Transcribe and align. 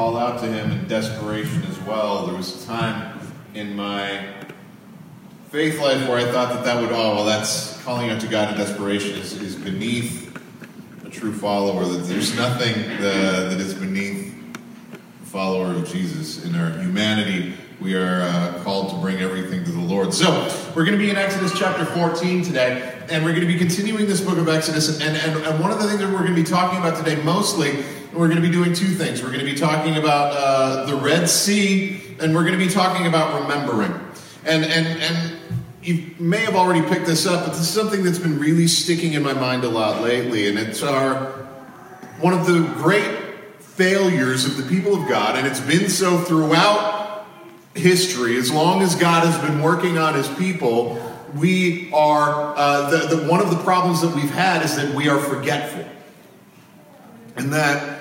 call 0.00 0.16
out 0.16 0.40
to 0.40 0.46
him 0.46 0.72
in 0.72 0.88
desperation 0.88 1.62
as 1.70 1.78
well. 1.82 2.26
There 2.26 2.34
was 2.34 2.64
a 2.64 2.66
time 2.66 3.16
in 3.54 3.76
my 3.76 4.26
faith 5.50 5.78
life 5.80 6.08
where 6.08 6.18
I 6.18 6.32
thought 6.32 6.52
that 6.52 6.64
that 6.64 6.80
would, 6.80 6.90
oh, 6.90 7.14
well, 7.14 7.24
that's 7.24 7.80
calling 7.84 8.10
out 8.10 8.20
to 8.22 8.26
God 8.26 8.50
in 8.50 8.58
desperation 8.58 9.16
is, 9.16 9.40
is 9.40 9.54
beneath 9.54 10.36
a 11.06 11.10
true 11.10 11.32
follower. 11.32 11.84
That 11.84 12.08
there's 12.08 12.34
nothing 12.34 12.74
the, 12.96 13.46
that 13.50 13.60
is 13.60 13.72
beneath 13.72 14.34
a 15.22 15.26
follower 15.26 15.66
of 15.66 15.88
Jesus. 15.88 16.44
In 16.44 16.56
our 16.56 16.70
humanity, 16.70 17.54
we 17.80 17.94
are 17.94 18.22
uh, 18.22 18.60
called 18.64 18.90
to 18.90 18.96
bring 18.96 19.18
everything 19.18 19.62
to 19.62 19.70
the 19.70 19.78
Lord. 19.78 20.12
So, 20.12 20.52
we're 20.74 20.84
going 20.84 20.98
to 20.98 21.04
be 21.04 21.10
in 21.10 21.16
Exodus 21.16 21.56
chapter 21.56 21.84
14 21.84 22.42
today, 22.42 23.00
and 23.10 23.24
we're 23.24 23.30
going 23.30 23.46
to 23.46 23.52
be 23.52 23.58
continuing 23.58 24.06
this 24.06 24.20
book 24.20 24.38
of 24.38 24.48
Exodus. 24.48 25.00
And, 25.00 25.16
and, 25.16 25.46
and 25.46 25.60
one 25.60 25.70
of 25.70 25.78
the 25.78 25.86
things 25.86 26.00
that 26.00 26.08
we're 26.08 26.24
going 26.26 26.34
to 26.34 26.42
be 26.42 26.42
talking 26.42 26.80
about 26.80 26.98
today 26.98 27.22
mostly 27.22 27.84
we're 28.14 28.28
going 28.28 28.40
to 28.40 28.46
be 28.46 28.52
doing 28.52 28.72
two 28.72 28.86
things. 28.86 29.22
We're 29.22 29.32
going 29.32 29.44
to 29.44 29.50
be 29.50 29.56
talking 29.56 29.96
about 29.96 30.32
uh, 30.36 30.86
the 30.86 30.96
Red 30.96 31.28
Sea, 31.28 32.00
and 32.20 32.34
we're 32.34 32.44
going 32.44 32.58
to 32.58 32.64
be 32.64 32.70
talking 32.70 33.06
about 33.06 33.42
remembering. 33.42 33.92
And, 34.44 34.64
and, 34.64 35.02
and 35.02 35.38
you 35.82 36.14
may 36.18 36.38
have 36.38 36.54
already 36.54 36.82
picked 36.82 37.06
this 37.06 37.26
up, 37.26 37.44
but 37.44 37.50
this 37.52 37.60
is 37.60 37.68
something 37.68 38.02
that's 38.02 38.18
been 38.18 38.38
really 38.38 38.68
sticking 38.68 39.14
in 39.14 39.22
my 39.22 39.32
mind 39.32 39.64
a 39.64 39.68
lot 39.68 40.02
lately, 40.02 40.48
and 40.48 40.58
it's 40.58 40.82
our 40.82 41.44
one 42.20 42.32
of 42.32 42.46
the 42.46 42.60
great 42.76 43.18
failures 43.58 44.46
of 44.46 44.56
the 44.56 44.62
people 44.62 44.94
of 44.94 45.08
God, 45.08 45.36
and 45.36 45.46
it's 45.46 45.60
been 45.60 45.88
so 45.88 46.18
throughout 46.18 47.26
history. 47.74 48.36
As 48.36 48.50
long 48.50 48.82
as 48.82 48.94
God 48.94 49.26
has 49.26 49.36
been 49.46 49.60
working 49.60 49.98
on 49.98 50.14
His 50.14 50.28
people, 50.36 51.00
we 51.34 51.92
are 51.92 52.54
uh, 52.56 52.90
the, 52.90 53.16
the, 53.16 53.28
one 53.28 53.40
of 53.40 53.50
the 53.50 53.58
problems 53.58 54.00
that 54.02 54.14
we've 54.14 54.30
had 54.30 54.62
is 54.62 54.76
that 54.76 54.94
we 54.94 55.08
are 55.08 55.18
forgetful, 55.18 55.84
and 57.36 57.52
that 57.52 57.93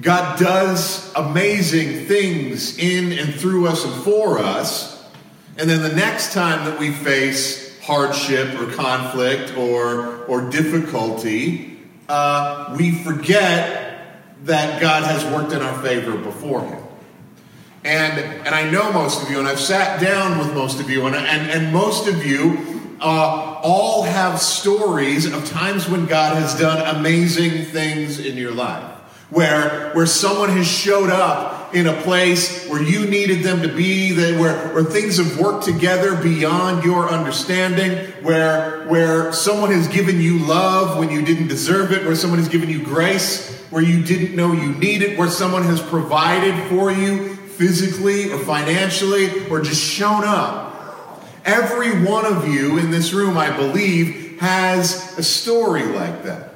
God 0.00 0.40
does 0.40 1.12
amazing 1.14 2.06
things 2.06 2.78
in 2.78 3.12
and 3.12 3.32
through 3.32 3.68
us 3.68 3.84
and 3.84 3.94
for 4.02 4.38
us. 4.38 5.04
And 5.56 5.70
then 5.70 5.82
the 5.82 5.94
next 5.94 6.32
time 6.32 6.64
that 6.68 6.80
we 6.80 6.90
face 6.90 7.80
hardship 7.82 8.60
or 8.60 8.72
conflict 8.72 9.56
or, 9.56 10.24
or 10.24 10.50
difficulty, 10.50 11.78
uh, 12.08 12.74
we 12.76 12.90
forget 12.90 14.16
that 14.42 14.80
God 14.80 15.04
has 15.04 15.24
worked 15.32 15.52
in 15.52 15.62
our 15.62 15.80
favor 15.80 16.18
beforehand. 16.18 16.82
And, 17.84 18.18
and 18.18 18.54
I 18.54 18.68
know 18.68 18.92
most 18.92 19.22
of 19.22 19.30
you, 19.30 19.38
and 19.38 19.46
I've 19.46 19.60
sat 19.60 20.00
down 20.00 20.38
with 20.38 20.52
most 20.54 20.80
of 20.80 20.90
you, 20.90 21.06
and, 21.06 21.14
and, 21.14 21.50
and 21.50 21.72
most 21.72 22.08
of 22.08 22.26
you 22.26 22.96
uh, 23.00 23.60
all 23.62 24.02
have 24.02 24.40
stories 24.40 25.26
of 25.26 25.48
times 25.50 25.88
when 25.88 26.06
God 26.06 26.36
has 26.36 26.58
done 26.58 26.96
amazing 26.96 27.66
things 27.66 28.18
in 28.18 28.36
your 28.36 28.52
life 28.52 28.93
where, 29.34 29.90
where 29.92 30.06
someone 30.06 30.48
has 30.48 30.66
showed 30.66 31.10
up 31.10 31.74
in 31.74 31.86
a 31.86 32.02
place 32.02 32.68
where 32.68 32.80
you 32.80 33.04
needed 33.06 33.42
them 33.42 33.60
to 33.62 33.68
be, 33.68 34.12
that 34.12 34.40
where, 34.40 34.72
where 34.72 34.84
things 34.84 35.18
have 35.18 35.38
worked 35.38 35.64
together 35.64 36.14
beyond 36.16 36.84
your 36.84 37.10
understanding, 37.10 37.98
where, 38.22 38.86
where 38.86 39.32
someone 39.32 39.72
has 39.72 39.88
given 39.88 40.20
you 40.20 40.38
love 40.38 40.98
when 40.98 41.10
you 41.10 41.22
didn't 41.24 41.48
deserve 41.48 41.92
it, 41.92 42.04
where 42.06 42.14
someone 42.14 42.38
has 42.38 42.48
given 42.48 42.70
you 42.70 42.82
grace 42.82 43.54
where 43.74 43.82
you 43.82 44.04
didn't 44.04 44.36
know 44.36 44.52
you 44.52 44.72
needed, 44.74 45.18
where 45.18 45.28
someone 45.28 45.64
has 45.64 45.82
provided 45.82 46.54
for 46.68 46.92
you 46.92 47.34
physically 47.34 48.30
or 48.30 48.38
financially, 48.38 49.48
or 49.48 49.60
just 49.62 49.82
shown 49.82 50.22
up. 50.24 51.24
Every 51.44 52.04
one 52.04 52.24
of 52.24 52.46
you 52.46 52.78
in 52.78 52.92
this 52.92 53.12
room, 53.12 53.36
I 53.36 53.50
believe, 53.56 54.38
has 54.38 55.18
a 55.18 55.24
story 55.24 55.82
like 55.86 56.22
that. 56.22 56.53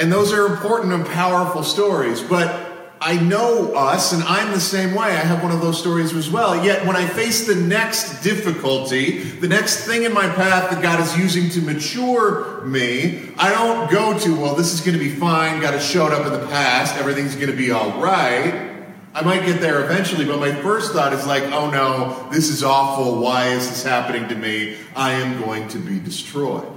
And 0.00 0.10
those 0.10 0.32
are 0.32 0.46
important 0.46 0.94
and 0.94 1.04
powerful 1.04 1.62
stories. 1.62 2.22
But 2.22 2.68
I 3.02 3.20
know 3.20 3.74
us, 3.74 4.12
and 4.12 4.22
I'm 4.24 4.50
the 4.50 4.60
same 4.60 4.94
way. 4.94 5.06
I 5.06 5.10
have 5.10 5.42
one 5.42 5.52
of 5.52 5.60
those 5.60 5.78
stories 5.78 6.14
as 6.14 6.30
well. 6.30 6.64
Yet, 6.64 6.86
when 6.86 6.96
I 6.96 7.06
face 7.06 7.46
the 7.46 7.54
next 7.54 8.22
difficulty, 8.22 9.20
the 9.20 9.48
next 9.48 9.86
thing 9.86 10.04
in 10.04 10.12
my 10.12 10.26
path 10.26 10.70
that 10.70 10.82
God 10.82 11.00
is 11.00 11.16
using 11.16 11.50
to 11.50 11.60
mature 11.60 12.62
me, 12.62 13.30
I 13.38 13.50
don't 13.50 13.90
go 13.90 14.18
to, 14.18 14.36
well, 14.36 14.54
this 14.54 14.72
is 14.72 14.80
going 14.80 14.98
to 14.98 15.02
be 15.02 15.10
fine. 15.10 15.60
God 15.60 15.74
has 15.74 15.86
showed 15.86 16.12
up 16.12 16.26
in 16.26 16.32
the 16.32 16.46
past. 16.48 16.96
Everything's 16.96 17.36
going 17.36 17.50
to 17.50 17.56
be 17.56 17.70
all 17.70 18.02
right. 18.02 18.68
I 19.12 19.22
might 19.22 19.44
get 19.44 19.60
there 19.60 19.84
eventually, 19.84 20.24
but 20.24 20.38
my 20.38 20.54
first 20.62 20.92
thought 20.92 21.12
is 21.12 21.26
like, 21.26 21.42
oh 21.44 21.70
no, 21.70 22.28
this 22.30 22.48
is 22.48 22.62
awful. 22.62 23.20
Why 23.20 23.48
is 23.48 23.68
this 23.68 23.82
happening 23.82 24.28
to 24.28 24.34
me? 24.34 24.76
I 24.94 25.12
am 25.12 25.40
going 25.42 25.68
to 25.68 25.78
be 25.78 25.98
destroyed. 25.98 26.68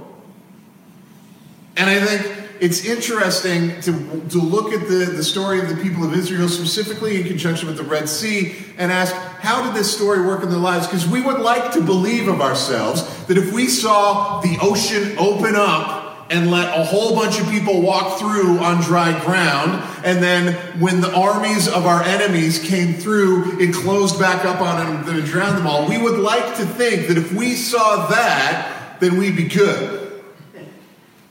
And 1.76 1.88
I 1.88 2.00
think 2.00 2.43
it's 2.64 2.86
interesting 2.86 3.78
to, 3.82 3.92
to 4.30 4.38
look 4.38 4.72
at 4.72 4.88
the, 4.88 5.04
the 5.04 5.22
story 5.22 5.60
of 5.60 5.68
the 5.68 5.76
people 5.82 6.02
of 6.02 6.14
Israel, 6.14 6.48
specifically 6.48 7.20
in 7.20 7.26
conjunction 7.26 7.68
with 7.68 7.76
the 7.76 7.82
Red 7.82 8.08
Sea, 8.08 8.54
and 8.78 8.90
ask, 8.90 9.14
how 9.14 9.62
did 9.66 9.74
this 9.74 9.94
story 9.94 10.26
work 10.26 10.42
in 10.42 10.48
their 10.48 10.58
lives? 10.58 10.86
Because 10.86 11.06
we 11.06 11.20
would 11.20 11.40
like 11.40 11.72
to 11.72 11.82
believe 11.82 12.26
of 12.26 12.40
ourselves 12.40 13.26
that 13.26 13.36
if 13.36 13.52
we 13.52 13.66
saw 13.66 14.40
the 14.40 14.56
ocean 14.62 15.14
open 15.18 15.56
up 15.56 16.30
and 16.30 16.50
let 16.50 16.78
a 16.78 16.82
whole 16.82 17.14
bunch 17.14 17.38
of 17.38 17.46
people 17.50 17.82
walk 17.82 18.18
through 18.18 18.58
on 18.60 18.80
dry 18.80 19.12
ground. 19.26 19.84
And 20.06 20.22
then 20.22 20.54
when 20.80 21.02
the 21.02 21.14
armies 21.14 21.68
of 21.68 21.84
our 21.84 22.02
enemies 22.02 22.58
came 22.58 22.94
through, 22.94 23.60
it 23.60 23.74
closed 23.74 24.18
back 24.18 24.46
up 24.46 24.62
on 24.62 25.04
them 25.04 25.16
and 25.16 25.26
drowned 25.26 25.58
them 25.58 25.66
all. 25.66 25.86
We 25.86 25.98
would 25.98 26.18
like 26.18 26.56
to 26.56 26.64
think 26.64 27.08
that 27.08 27.18
if 27.18 27.30
we 27.34 27.52
saw 27.52 28.06
that, 28.06 28.96
then 29.00 29.18
we'd 29.18 29.36
be 29.36 29.48
good. 29.48 30.03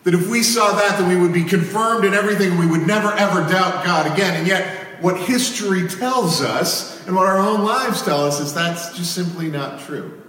That 0.03 0.13
if 0.13 0.29
we 0.29 0.43
saw 0.43 0.73
that, 0.73 0.99
then 0.99 1.09
we 1.09 1.15
would 1.15 1.33
be 1.33 1.43
confirmed 1.43 2.05
in 2.05 2.13
everything 2.13 2.51
and 2.51 2.59
we 2.59 2.67
would 2.67 2.85
never 2.85 3.11
ever 3.13 3.47
doubt 3.49 3.85
God 3.85 4.11
again. 4.11 4.35
And 4.35 4.47
yet, 4.47 5.01
what 5.01 5.19
history 5.19 5.87
tells 5.87 6.41
us 6.41 7.05
and 7.05 7.15
what 7.15 7.25
our 7.25 7.39
own 7.39 7.63
lives 7.63 8.01
tell 8.01 8.25
us 8.25 8.39
is 8.39 8.53
that's 8.53 8.97
just 8.97 9.13
simply 9.13 9.49
not 9.49 9.81
true. 9.81 10.21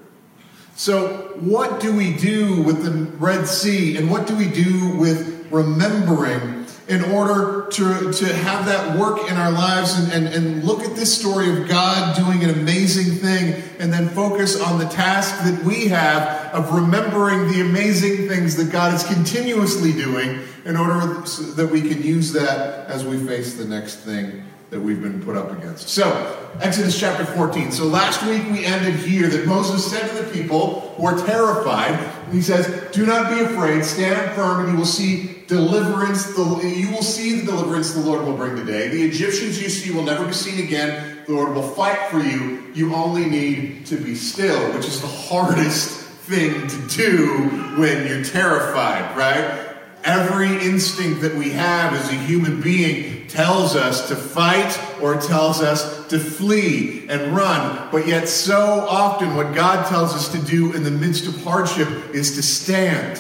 So, 0.76 1.32
what 1.38 1.80
do 1.80 1.94
we 1.94 2.16
do 2.16 2.62
with 2.62 2.82
the 2.84 2.90
Red 3.18 3.46
Sea 3.46 3.96
and 3.96 4.10
what 4.10 4.26
do 4.26 4.36
we 4.36 4.48
do 4.48 4.96
with 4.96 5.46
remembering 5.50 6.63
in 6.86 7.02
order 7.04 7.66
to, 7.70 8.12
to 8.12 8.26
have 8.26 8.66
that 8.66 8.98
work 8.98 9.30
in 9.30 9.36
our 9.36 9.50
lives 9.50 9.98
and, 9.98 10.12
and, 10.12 10.34
and 10.34 10.64
look 10.64 10.80
at 10.80 10.94
this 10.94 11.18
story 11.18 11.50
of 11.50 11.66
God 11.66 12.14
doing 12.16 12.44
an 12.44 12.50
amazing 12.50 13.16
thing 13.16 13.62
and 13.78 13.90
then 13.90 14.08
focus 14.10 14.60
on 14.60 14.78
the 14.78 14.84
task 14.86 15.44
that 15.44 15.64
we 15.64 15.88
have 15.88 16.52
of 16.52 16.74
remembering 16.74 17.50
the 17.50 17.62
amazing 17.62 18.28
things 18.28 18.56
that 18.56 18.70
God 18.70 18.92
is 18.92 19.02
continuously 19.04 19.92
doing 19.92 20.40
in 20.64 20.76
order 20.76 21.24
so 21.26 21.42
that 21.42 21.66
we 21.66 21.80
can 21.80 22.02
use 22.02 22.32
that 22.32 22.88
as 22.88 23.04
we 23.04 23.18
face 23.18 23.54
the 23.54 23.64
next 23.64 23.96
thing 23.96 24.44
that 24.70 24.80
we've 24.80 25.02
been 25.02 25.22
put 25.22 25.36
up 25.36 25.52
against. 25.52 25.88
So, 25.88 26.50
Exodus 26.60 26.98
chapter 26.98 27.24
14. 27.24 27.70
So 27.70 27.84
last 27.84 28.24
week 28.26 28.42
we 28.50 28.64
ended 28.64 28.96
here 28.96 29.28
that 29.28 29.46
Moses 29.46 29.88
said 29.88 30.08
to 30.08 30.22
the 30.22 30.32
people 30.32 30.92
who 30.96 31.06
are 31.06 31.16
terrified, 31.26 31.98
he 32.32 32.40
says, 32.40 32.90
Do 32.92 33.06
not 33.06 33.30
be 33.30 33.40
afraid, 33.40 33.84
stand 33.84 34.34
firm, 34.34 34.64
and 34.64 34.72
you 34.72 34.78
will 34.78 34.84
see 34.84 35.44
deliverance. 35.46 36.36
You 36.36 36.90
will 36.90 37.02
see 37.02 37.40
the 37.40 37.46
deliverance 37.46 37.92
the 37.92 38.00
Lord 38.00 38.24
will 38.24 38.36
bring 38.36 38.56
today. 38.56 38.88
The 38.88 39.02
Egyptians 39.02 39.62
you 39.62 39.68
see 39.68 39.92
will 39.92 40.02
never 40.02 40.26
be 40.26 40.32
seen 40.32 40.64
again. 40.64 41.22
The 41.26 41.32
Lord 41.32 41.54
will 41.54 41.62
fight 41.62 42.10
for 42.10 42.20
you. 42.20 42.64
You 42.74 42.94
only 42.94 43.26
need 43.26 43.86
to 43.86 43.96
be 43.96 44.14
still, 44.14 44.72
which 44.74 44.86
is 44.86 45.00
the 45.00 45.06
hardest 45.06 46.00
thing 46.26 46.66
to 46.66 46.88
do 46.88 47.48
when 47.78 48.06
you're 48.06 48.24
terrified, 48.24 49.16
right? 49.16 49.73
Every 50.04 50.52
instinct 50.62 51.22
that 51.22 51.34
we 51.34 51.50
have 51.52 51.94
as 51.94 52.10
a 52.10 52.14
human 52.14 52.60
being 52.60 53.26
tells 53.26 53.74
us 53.74 54.08
to 54.08 54.16
fight 54.16 54.78
or 55.00 55.18
tells 55.18 55.62
us 55.62 56.06
to 56.08 56.18
flee 56.18 57.08
and 57.08 57.34
run. 57.34 57.88
But 57.90 58.06
yet, 58.06 58.28
so 58.28 58.86
often, 58.88 59.34
what 59.34 59.54
God 59.54 59.86
tells 59.88 60.14
us 60.14 60.30
to 60.32 60.38
do 60.42 60.74
in 60.74 60.82
the 60.82 60.90
midst 60.90 61.26
of 61.26 61.42
hardship 61.42 61.88
is 62.14 62.36
to 62.36 62.42
stand, 62.42 63.18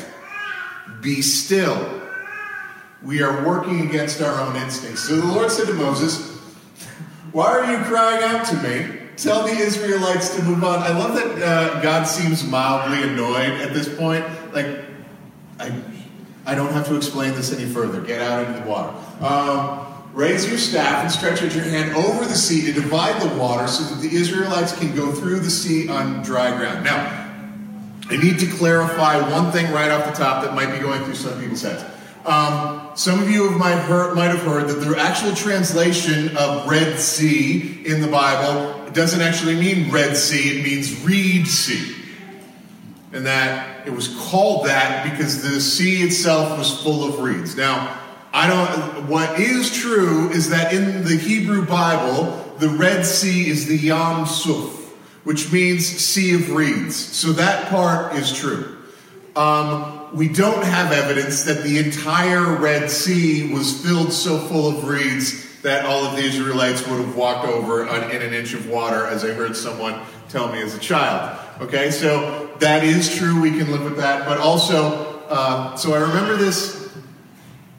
be 1.00 1.22
still. 1.22 2.02
We 3.02 3.22
are 3.22 3.46
working 3.46 3.88
against 3.88 4.20
our 4.20 4.38
own 4.42 4.56
instincts. 4.56 5.08
So 5.08 5.16
the 5.16 5.26
Lord 5.26 5.50
said 5.50 5.68
to 5.68 5.74
Moses, 5.74 6.38
Why 7.32 7.46
are 7.46 7.72
you 7.72 7.78
crying 7.84 8.22
out 8.24 8.44
to 8.48 8.56
me? 8.56 9.00
Tell 9.16 9.42
the 9.44 9.52
Israelites 9.52 10.36
to 10.36 10.42
move 10.42 10.62
on. 10.62 10.80
I 10.80 10.90
love 10.98 11.14
that 11.14 11.42
uh, 11.42 11.80
God 11.80 12.04
seems 12.04 12.44
mildly 12.44 13.02
annoyed 13.08 13.60
at 13.60 13.72
this 13.72 13.88
point. 13.88 14.24
Like, 14.52 14.84
I 15.58 15.70
I 16.46 16.54
don't 16.54 16.72
have 16.72 16.86
to 16.88 16.96
explain 16.96 17.34
this 17.34 17.52
any 17.52 17.64
further. 17.64 18.00
Get 18.00 18.20
out 18.20 18.46
into 18.46 18.60
the 18.60 18.68
water. 18.68 18.94
Um, 19.24 19.86
raise 20.12 20.48
your 20.48 20.58
staff 20.58 21.02
and 21.02 21.10
stretch 21.10 21.42
out 21.42 21.54
your 21.54 21.64
hand 21.64 21.96
over 21.96 22.24
the 22.24 22.34
sea 22.34 22.66
to 22.66 22.72
divide 22.72 23.20
the 23.20 23.34
water 23.36 23.66
so 23.66 23.94
that 23.94 24.02
the 24.02 24.14
Israelites 24.14 24.76
can 24.78 24.94
go 24.94 25.12
through 25.12 25.40
the 25.40 25.50
sea 25.50 25.88
on 25.88 26.22
dry 26.22 26.56
ground. 26.56 26.84
Now, 26.84 27.22
I 28.10 28.16
need 28.18 28.38
to 28.40 28.46
clarify 28.46 29.18
one 29.30 29.50
thing 29.52 29.72
right 29.72 29.90
off 29.90 30.04
the 30.04 30.12
top 30.12 30.44
that 30.44 30.54
might 30.54 30.70
be 30.70 30.78
going 30.78 31.02
through 31.04 31.14
some 31.14 31.40
people's 31.40 31.62
heads. 31.62 31.82
Um, 32.26 32.90
some 32.94 33.22
of 33.22 33.30
you 33.30 33.50
might, 33.50 33.76
heard, 33.76 34.14
might 34.14 34.28
have 34.28 34.42
heard 34.42 34.68
that 34.68 34.74
the 34.74 34.98
actual 34.98 35.34
translation 35.34 36.36
of 36.36 36.68
Red 36.68 36.98
Sea 36.98 37.82
in 37.84 38.00
the 38.00 38.08
Bible 38.08 38.90
doesn't 38.92 39.20
actually 39.20 39.56
mean 39.56 39.90
Red 39.90 40.16
Sea, 40.16 40.58
it 40.58 40.64
means 40.64 41.04
Reed 41.04 41.46
Sea 41.46 42.03
and 43.14 43.24
that 43.26 43.86
it 43.86 43.92
was 43.92 44.08
called 44.28 44.66
that 44.66 45.08
because 45.10 45.40
the 45.40 45.60
sea 45.60 46.02
itself 46.02 46.58
was 46.58 46.82
full 46.82 47.04
of 47.04 47.20
reeds. 47.20 47.56
Now, 47.56 48.00
I 48.32 48.48
don't. 48.48 49.08
What 49.08 49.38
is 49.38 49.72
true 49.72 50.30
is 50.30 50.50
that 50.50 50.74
in 50.74 51.04
the 51.04 51.16
Hebrew 51.16 51.64
Bible, 51.64 52.56
the 52.58 52.68
Red 52.68 53.06
Sea 53.06 53.48
is 53.48 53.66
the 53.66 53.76
Yam 53.76 54.26
Suf, 54.26 54.92
which 55.22 55.52
means 55.52 55.86
sea 55.86 56.34
of 56.34 56.50
reeds. 56.50 56.96
So 56.96 57.32
that 57.32 57.68
part 57.68 58.16
is 58.16 58.32
true. 58.32 58.78
Um, 59.36 60.08
we 60.12 60.28
don't 60.28 60.64
have 60.64 60.92
evidence 60.92 61.44
that 61.44 61.62
the 61.62 61.78
entire 61.78 62.56
Red 62.56 62.90
Sea 62.90 63.52
was 63.52 63.84
filled 63.84 64.12
so 64.12 64.38
full 64.38 64.68
of 64.68 64.88
reeds 64.88 65.62
that 65.62 65.86
all 65.86 66.04
of 66.04 66.16
the 66.16 66.22
Israelites 66.22 66.86
would 66.86 67.00
have 67.00 67.16
walked 67.16 67.46
over 67.46 67.86
in 67.86 68.22
an 68.22 68.34
inch 68.34 68.52
of 68.52 68.68
water, 68.68 69.06
as 69.06 69.24
I 69.24 69.32
heard 69.32 69.56
someone 69.56 70.00
tell 70.28 70.52
me 70.52 70.60
as 70.60 70.74
a 70.74 70.78
child. 70.78 71.40
Okay, 71.60 71.90
so 71.90 72.50
that 72.58 72.84
is 72.84 73.16
true. 73.16 73.40
We 73.40 73.50
can 73.50 73.70
live 73.70 73.84
with 73.84 73.96
that. 73.98 74.26
But 74.26 74.38
also, 74.38 75.26
uh, 75.28 75.76
so 75.76 75.94
I 75.94 75.98
remember 75.98 76.36
this 76.36 76.84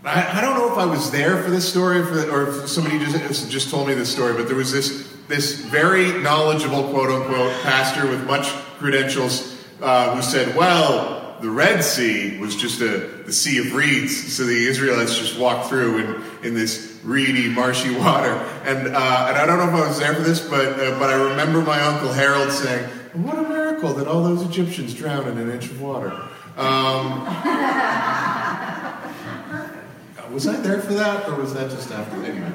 I, 0.06 0.38
I, 0.38 0.42
don't 0.42 0.56
know 0.56 0.72
if 0.72 0.78
I 0.78 0.86
was 0.86 1.10
there 1.10 1.42
for 1.42 1.50
this 1.50 1.68
story, 1.68 2.04
for, 2.04 2.30
or 2.30 2.50
if 2.50 2.70
somebody 2.70 3.00
just 3.00 3.50
just 3.50 3.72
told 3.72 3.88
me 3.88 3.96
this 3.96 4.12
story, 4.12 4.34
but 4.34 4.46
there 4.48 4.56
was 4.56 4.72
this 4.72 5.12
this 5.28 5.62
very 5.62 6.22
knowledgeable 6.22 6.84
quote 6.90 7.10
unquote 7.10 7.52
pastor 7.64 8.08
with 8.08 8.24
much 8.28 8.48
credentials 8.78 9.66
uh, 9.82 10.16
who 10.16 10.22
said, 10.22 10.56
"Well, 10.56 11.38
the 11.42 11.50
Red 11.50 11.84
Sea 11.84 12.38
was 12.38 12.56
just 12.56 12.82
a 12.82 13.24
the 13.26 13.34
sea 13.34 13.58
of 13.58 13.74
reeds, 13.74 14.32
so 14.32 14.44
the 14.44 14.68
Israelites 14.68 15.18
just 15.18 15.40
walked 15.40 15.70
through 15.70 15.98
in, 15.98 16.48
in 16.50 16.54
this 16.54 17.00
reedy, 17.04 17.50
marshy 17.50 17.96
water." 17.98 18.34
And 18.64 18.90
uh, 18.90 19.26
and 19.30 19.38
I 19.38 19.46
don't 19.48 19.58
know 19.58 19.70
if 19.70 19.86
I 19.86 19.88
was 19.88 19.98
there 19.98 20.14
for 20.14 20.22
this, 20.22 20.40
but 20.40 20.80
uh, 20.80 21.00
but 21.00 21.10
I 21.10 21.16
remember 21.16 21.64
my 21.64 21.82
uncle 21.82 22.14
Harold 22.14 22.52
saying, 22.52 22.88
"What 23.16 23.38
a 23.38 23.44
miracle 23.44 23.94
that 23.94 24.08
all 24.08 24.24
those 24.24 24.44
Egyptians 24.44 24.94
drowned 24.94 25.28
in 25.28 25.38
an 25.38 25.52
inch 25.52 25.66
of 25.66 25.82
water." 25.82 26.12
Um, 26.58 27.26
was 30.34 30.48
I 30.48 30.58
there 30.58 30.82
for 30.82 30.94
that, 30.94 31.30
or 31.30 31.36
was 31.36 31.54
that 31.54 31.72
just 31.72 31.92
after? 31.92 32.24
Anyway. 32.24 32.52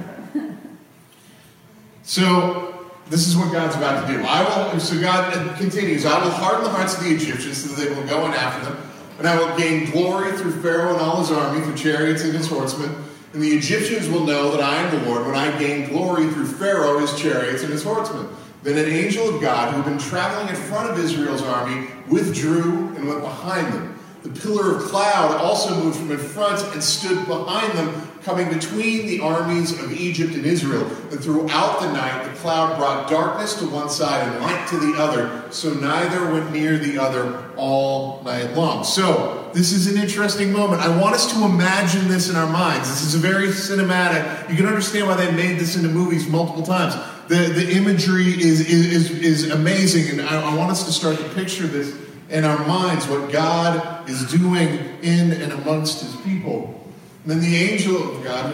So 2.03 2.91
this 3.09 3.27
is 3.27 3.37
what 3.37 3.53
God's 3.53 3.77
about 3.77 4.07
to 4.07 4.13
do. 4.13 4.23
I 4.23 4.73
will. 4.73 4.81
So 4.81 5.01
God 5.01 5.57
continues. 5.57 6.05
I 6.05 6.23
will 6.23 6.31
harden 6.31 6.65
the 6.65 6.71
hearts 6.71 6.99
of 6.99 7.05
the 7.05 7.11
Egyptians 7.11 7.63
so 7.63 7.75
that 7.75 7.83
they 7.83 7.95
will 7.95 8.07
go 8.07 8.27
in 8.27 8.33
after 8.33 8.71
them, 8.71 8.83
and 9.19 9.27
I 9.27 9.39
will 9.39 9.57
gain 9.57 9.91
glory 9.91 10.37
through 10.37 10.61
Pharaoh 10.61 10.93
and 10.93 11.01
all 11.01 11.21
his 11.21 11.31
army, 11.31 11.63
through 11.63 11.77
chariots 11.77 12.23
and 12.23 12.35
his 12.35 12.49
horsemen. 12.49 12.95
And 13.33 13.41
the 13.41 13.51
Egyptians 13.51 14.09
will 14.09 14.25
know 14.25 14.51
that 14.51 14.61
I 14.61 14.77
am 14.77 14.99
the 14.99 15.09
Lord 15.09 15.25
when 15.25 15.37
I 15.37 15.57
gain 15.57 15.89
glory 15.89 16.29
through 16.31 16.47
Pharaoh, 16.47 16.99
his 16.99 17.17
chariots, 17.17 17.63
and 17.63 17.73
his 17.73 17.85
horsemen. 17.85 18.27
Then 18.63 18.77
an 18.77 18.93
angel 18.93 19.35
of 19.35 19.41
God, 19.41 19.73
who 19.73 19.81
had 19.81 19.91
been 19.91 19.99
traveling 19.99 20.49
in 20.49 20.55
front 20.55 20.91
of 20.91 20.99
Israel's 20.99 21.43
army, 21.43 21.89
withdrew 22.09 22.95
and 22.97 23.09
went 23.09 23.23
behind 23.23 23.73
them. 23.73 23.99
The 24.23 24.29
pillar 24.29 24.77
of 24.77 24.83
cloud 24.83 25.41
also 25.41 25.83
moved 25.83 25.97
from 25.97 26.11
in 26.11 26.19
front 26.19 26.63
and 26.75 26.83
stood 26.83 27.27
behind 27.27 27.73
them, 27.79 28.07
coming 28.23 28.51
between 28.53 29.07
the 29.07 29.21
armies 29.21 29.73
of 29.83 29.93
Egypt 29.93 30.35
and 30.35 30.45
Israel. 30.45 30.87
And 31.11 31.19
throughout 31.21 31.81
the 31.81 31.91
night, 31.91 32.25
the 32.25 32.39
cloud 32.39 32.77
brought 32.77 33.09
darkness 33.09 33.55
to 33.61 33.67
one 33.67 33.89
side 33.89 34.29
and 34.29 34.43
light 34.43 34.69
to 34.69 34.77
the 34.77 34.93
other, 34.99 35.51
so 35.51 35.73
neither 35.73 36.31
went 36.31 36.53
near 36.53 36.77
the 36.77 36.99
other 36.99 37.51
all 37.57 38.23
night 38.23 38.55
long. 38.55 38.85
So, 38.85 39.51
this 39.55 39.73
is 39.73 39.93
an 39.93 40.01
interesting 40.01 40.53
moment. 40.53 40.83
I 40.83 41.01
want 41.01 41.15
us 41.15 41.33
to 41.33 41.45
imagine 41.45 42.07
this 42.07 42.29
in 42.29 42.37
our 42.37 42.47
minds. 42.47 42.89
This 42.89 43.03
is 43.03 43.15
a 43.15 43.19
very 43.19 43.49
cinematic. 43.49 44.49
You 44.49 44.57
can 44.57 44.67
understand 44.67 45.09
why 45.09 45.17
they 45.17 45.33
made 45.33 45.59
this 45.59 45.77
into 45.77 45.89
movies 45.89 46.29
multiple 46.29 46.63
times. 46.63 46.95
The, 47.31 47.47
the 47.55 47.71
imagery 47.77 48.27
is, 48.27 48.59
is, 48.69 49.09
is, 49.13 49.51
amazing, 49.53 50.19
and 50.19 50.29
I, 50.29 50.51
I 50.51 50.57
want 50.57 50.73
us 50.73 50.85
to 50.87 50.91
start 50.91 51.17
to 51.19 51.29
picture 51.29 51.69
this 51.69 51.97
in 52.29 52.43
our 52.43 52.59
minds 52.67 53.07
what 53.07 53.31
God 53.31 54.11
is 54.11 54.29
doing 54.33 54.99
in 55.03 55.35
and 55.35 55.53
amongst 55.53 56.03
his 56.03 56.17
people. 56.23 56.91
And 57.23 57.31
then 57.31 57.41
the 57.41 57.57
angel 57.57 58.17
of 58.17 58.25
God 58.25 58.53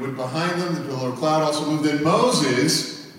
went 0.00 0.16
behind 0.16 0.60
them, 0.60 0.74
the 0.74 0.80
pillar 0.80 1.10
of 1.10 1.18
cloud 1.18 1.42
also 1.42 1.70
moved. 1.70 1.84
Then 1.84 2.02
Moses 2.02 3.12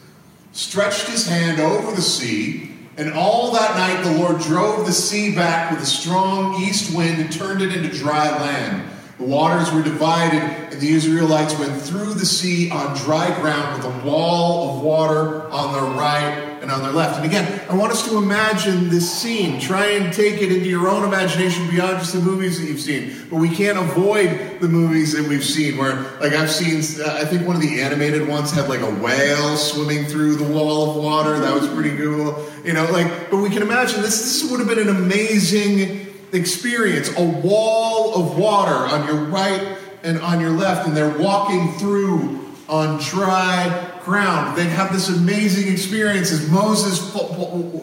stretched 0.51 1.07
his 1.07 1.25
hand 1.25 1.61
over 1.61 1.95
the 1.95 2.01
sea, 2.01 2.75
and 2.97 3.13
all 3.13 3.53
that 3.53 3.77
night 3.77 4.03
the 4.03 4.19
Lord 4.19 4.41
drove 4.41 4.85
the 4.85 4.91
sea 4.91 5.33
back 5.33 5.71
with 5.71 5.81
a 5.81 5.85
strong 5.85 6.61
east 6.63 6.93
wind 6.93 7.21
and 7.21 7.31
turned 7.31 7.61
it 7.61 7.73
into 7.73 7.97
dry 7.97 8.29
land. 8.41 8.91
The 9.21 9.27
waters 9.27 9.71
were 9.71 9.83
divided, 9.83 10.41
and 10.41 10.81
the 10.81 10.93
Israelites 10.93 11.55
went 11.59 11.79
through 11.79 12.15
the 12.15 12.25
sea 12.25 12.71
on 12.71 12.97
dry 12.97 13.29
ground 13.39 13.77
with 13.77 13.93
a 13.93 14.07
wall 14.07 14.77
of 14.77 14.83
water 14.83 15.47
on 15.51 15.73
their 15.73 15.83
right 15.95 16.57
and 16.59 16.71
on 16.71 16.81
their 16.81 16.91
left. 16.91 17.17
And 17.17 17.25
again, 17.25 17.61
I 17.69 17.75
want 17.75 17.91
us 17.91 18.09
to 18.09 18.17
imagine 18.17 18.89
this 18.89 19.07
scene. 19.13 19.59
Try 19.59 19.91
and 19.91 20.11
take 20.11 20.41
it 20.41 20.51
into 20.51 20.67
your 20.67 20.89
own 20.89 21.03
imagination 21.03 21.69
beyond 21.69 21.99
just 21.99 22.13
the 22.13 22.19
movies 22.19 22.59
that 22.59 22.65
you've 22.65 22.79
seen. 22.79 23.13
But 23.29 23.35
we 23.35 23.55
can't 23.55 23.77
avoid 23.77 24.59
the 24.59 24.67
movies 24.67 25.13
that 25.13 25.27
we've 25.27 25.45
seen 25.45 25.77
where, 25.77 26.01
like, 26.19 26.33
I've 26.33 26.49
seen, 26.49 26.79
uh, 27.05 27.13
I 27.13 27.25
think 27.25 27.45
one 27.45 27.55
of 27.55 27.61
the 27.61 27.79
animated 27.79 28.27
ones 28.27 28.49
had 28.49 28.69
like 28.69 28.81
a 28.81 28.89
whale 28.89 29.55
swimming 29.55 30.05
through 30.05 30.37
the 30.37 30.51
wall 30.51 30.89
of 30.89 30.95
water. 31.03 31.37
That 31.37 31.53
was 31.53 31.67
pretty 31.69 31.95
cool. 31.95 32.43
You 32.65 32.73
know, 32.73 32.89
like, 32.91 33.29
but 33.29 33.37
we 33.37 33.51
can 33.51 33.61
imagine 33.61 34.01
this, 34.01 34.19
this 34.19 34.49
would 34.49 34.59
have 34.59 34.67
been 34.67 34.79
an 34.79 34.89
amazing 34.89 36.10
experience. 36.33 37.09
A 37.17 37.23
wall 37.23 38.15
of 38.15 38.37
water 38.37 38.73
on 38.73 39.07
your 39.07 39.25
right 39.25 39.77
and 40.03 40.19
on 40.19 40.39
your 40.39 40.51
left, 40.51 40.87
and 40.87 40.95
they're 40.95 41.17
walking 41.17 41.73
through 41.73 42.39
on 42.67 42.99
dry 43.01 43.91
ground. 44.03 44.57
They 44.57 44.63
have 44.63 44.91
this 44.91 45.09
amazing 45.09 45.71
experience 45.71 46.31
as 46.31 46.49
Moses 46.49 47.13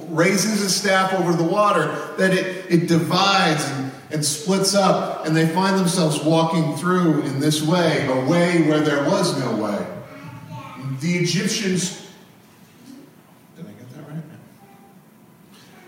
raises 0.09 0.61
his 0.61 0.75
staff 0.75 1.12
over 1.12 1.33
the 1.33 1.45
water 1.45 1.87
that 2.17 2.33
it, 2.33 2.67
it 2.69 2.89
divides 2.89 3.65
and, 3.69 3.93
and 4.11 4.25
splits 4.25 4.75
up, 4.75 5.27
and 5.27 5.37
they 5.37 5.47
find 5.47 5.79
themselves 5.79 6.25
walking 6.25 6.75
through 6.77 7.23
in 7.23 7.39
this 7.39 7.62
way, 7.62 8.06
a 8.06 8.29
way 8.29 8.62
where 8.62 8.81
there 8.81 9.05
was 9.09 9.39
no 9.39 9.56
way. 9.56 9.87
The 11.00 11.19
Egyptians. 11.19 12.08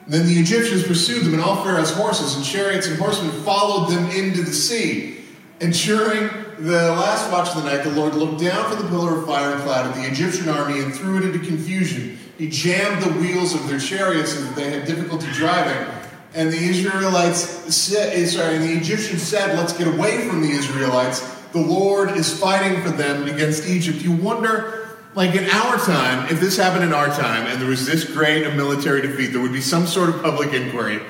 Then 0.07 0.27
the 0.27 0.39
Egyptians 0.39 0.87
pursued 0.87 1.25
them, 1.25 1.35
and 1.35 1.43
all 1.43 1.63
Pharaoh's 1.63 1.93
horses 1.93 2.37
and 2.37 2.45
chariots 2.45 2.87
and 2.87 2.99
horsemen 2.99 3.31
followed 3.43 3.91
them 3.91 4.11
into 4.11 4.43
the 4.43 4.53
sea. 4.53 5.25
Ensuring 5.61 6.29
the 6.59 6.93
last 6.93 7.31
watch 7.31 7.49
of 7.55 7.63
the 7.63 7.71
night, 7.71 7.85
the 7.85 7.91
Lord 7.91 8.15
looked 8.15 8.41
down 8.41 8.71
from 8.71 8.83
the 8.83 8.89
pillar 8.89 9.19
of 9.19 9.27
fire 9.27 9.55
and 9.55 9.63
cloud 9.63 9.87
at 9.87 9.95
the 9.95 10.07
Egyptian 10.07 10.49
army 10.49 10.81
and 10.81 10.95
threw 10.95 11.19
it 11.19 11.25
into 11.25 11.39
confusion. 11.39 12.19
He 12.39 12.49
jammed 12.49 13.03
the 13.03 13.13
wheels 13.21 13.55
of 13.55 13.69
their 13.69 13.79
chariots 13.79 14.33
so 14.33 14.41
that 14.41 14.57
they 14.57 14.71
had 14.71 14.87
difficulty 14.87 15.27
driving. 15.33 15.87
And 16.35 16.51
the 16.51 16.57
Israelites 16.57 17.75
said, 17.75 18.17
eh, 18.17 18.27
sorry, 18.27 18.57
and 18.57 18.65
the 18.65 18.73
Egyptians 18.73 19.23
said, 19.23 19.59
Let's 19.59 19.73
get 19.73 19.89
away 19.89 20.27
from 20.29 20.43
the 20.43 20.51
Israelites. 20.51 21.21
The 21.53 21.61
Lord 21.61 22.17
is 22.17 22.39
fighting 22.39 22.81
for 22.83 22.91
them 22.91 23.25
against 23.25 23.69
Egypt. 23.69 24.03
You 24.03 24.13
wonder, 24.13 24.80
like 25.15 25.35
in 25.35 25.49
our 25.51 25.77
time, 25.79 26.29
if 26.33 26.41
this 26.41 26.57
happened 26.57 26.85
in 26.85 26.93
our 26.93 27.09
time 27.09 27.47
and 27.47 27.61
there 27.61 27.69
was 27.69 27.87
this 27.87 28.05
great 28.05 28.47
a 28.47 28.55
military 28.55 29.03
defeat, 29.03 29.29
there 29.29 29.43
would 29.43 29.53
be 29.53 29.61
some 29.61 29.87
sort 29.87 30.09
of 30.09 30.23
public 30.23 30.53
inquiry 30.53 31.01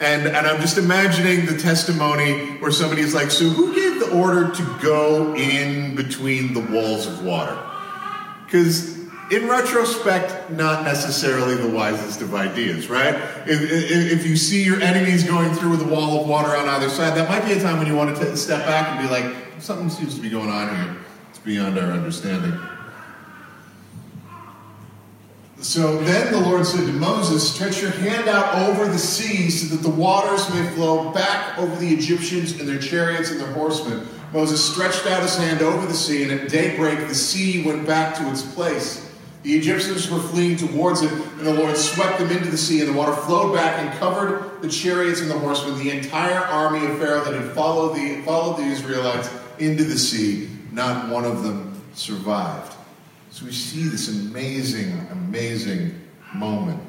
and, 0.00 0.28
and 0.28 0.46
I'm 0.46 0.60
just 0.60 0.78
imagining 0.78 1.46
the 1.46 1.58
testimony 1.58 2.58
where 2.58 2.70
somebody 2.70 3.02
is 3.02 3.14
like, 3.14 3.30
So 3.30 3.48
who 3.48 3.74
gave 3.74 3.98
the 3.98 4.16
order 4.16 4.50
to 4.54 4.78
go 4.80 5.34
in 5.34 5.96
between 5.96 6.54
the 6.54 6.60
walls 6.60 7.06
of 7.06 7.24
water? 7.24 7.58
Because 8.44 8.96
in 9.30 9.48
retrospect, 9.48 10.50
not 10.50 10.84
necessarily 10.84 11.56
the 11.56 11.68
wisest 11.68 12.22
of 12.22 12.34
ideas, 12.34 12.88
right? 12.88 13.14
If, 13.46 13.60
if, 13.60 14.12
if, 14.20 14.26
you 14.26 14.36
see 14.36 14.62
your 14.62 14.80
enemies 14.80 15.24
going 15.24 15.52
through 15.52 15.70
with 15.70 15.82
a 15.82 15.88
wall 15.88 16.22
of 16.22 16.28
water 16.28 16.56
on 16.56 16.68
either 16.68 16.88
side, 16.88 17.14
that 17.16 17.28
might 17.28 17.44
be 17.44 17.52
a 17.52 17.60
time 17.60 17.78
when 17.78 17.86
you 17.86 17.96
want 17.96 18.16
to 18.16 18.36
step 18.36 18.64
back 18.66 18.88
and 18.88 19.06
be 19.06 19.12
like, 19.12 19.34
something 19.58 19.90
seems 19.90 20.14
to 20.14 20.22
be 20.22 20.30
going 20.30 20.48
on 20.48 20.74
here. 20.74 20.96
It's 21.28 21.40
beyond 21.40 21.76
our 21.76 21.90
understanding. 21.90 22.58
So 25.60 25.98
then 26.02 26.32
the 26.32 26.40
Lord 26.40 26.64
said 26.64 26.86
to 26.86 26.92
Moses, 26.92 27.52
Stretch 27.52 27.82
your 27.82 27.90
hand 27.90 28.28
out 28.28 28.68
over 28.68 28.86
the 28.86 28.98
sea 28.98 29.50
so 29.50 29.74
that 29.74 29.82
the 29.82 29.90
waters 29.90 30.48
may 30.54 30.64
flow 30.70 31.10
back 31.10 31.58
over 31.58 31.74
the 31.76 31.88
Egyptians 31.88 32.60
and 32.60 32.68
their 32.68 32.78
chariots 32.78 33.30
and 33.30 33.40
their 33.40 33.52
horsemen. 33.52 34.06
Moses 34.32 34.64
stretched 34.64 35.06
out 35.06 35.22
his 35.22 35.36
hand 35.36 35.62
over 35.62 35.86
the 35.86 35.94
sea, 35.94 36.22
and 36.22 36.30
at 36.30 36.48
daybreak 36.48 37.08
the 37.08 37.14
sea 37.14 37.64
went 37.64 37.86
back 37.86 38.14
to 38.16 38.30
its 38.30 38.42
place. 38.54 39.10
The 39.42 39.56
Egyptians 39.56 40.10
were 40.10 40.20
fleeing 40.20 40.56
towards 40.56 41.02
it, 41.02 41.10
and 41.10 41.46
the 41.46 41.54
Lord 41.54 41.76
swept 41.76 42.18
them 42.18 42.30
into 42.30 42.50
the 42.50 42.58
sea, 42.58 42.80
and 42.80 42.88
the 42.90 42.92
water 42.92 43.14
flowed 43.14 43.54
back 43.54 43.78
and 43.78 43.98
covered 43.98 44.62
the 44.62 44.68
chariots 44.68 45.20
and 45.20 45.30
the 45.30 45.38
horsemen, 45.38 45.78
the 45.78 45.90
entire 45.90 46.38
army 46.38 46.86
of 46.86 46.98
Pharaoh 46.98 47.24
that 47.24 47.34
had 47.34 47.52
followed 47.52 47.96
the, 47.96 48.22
followed 48.22 48.58
the 48.58 48.64
Israelites 48.64 49.30
into 49.58 49.84
the 49.84 49.98
sea. 49.98 50.50
Not 50.70 51.10
one 51.10 51.24
of 51.24 51.42
them 51.42 51.82
survived. 51.94 52.77
So 53.38 53.44
we 53.44 53.52
see 53.52 53.84
this 53.84 54.08
amazing, 54.08 54.98
amazing 55.12 55.94
moment. 56.34 56.82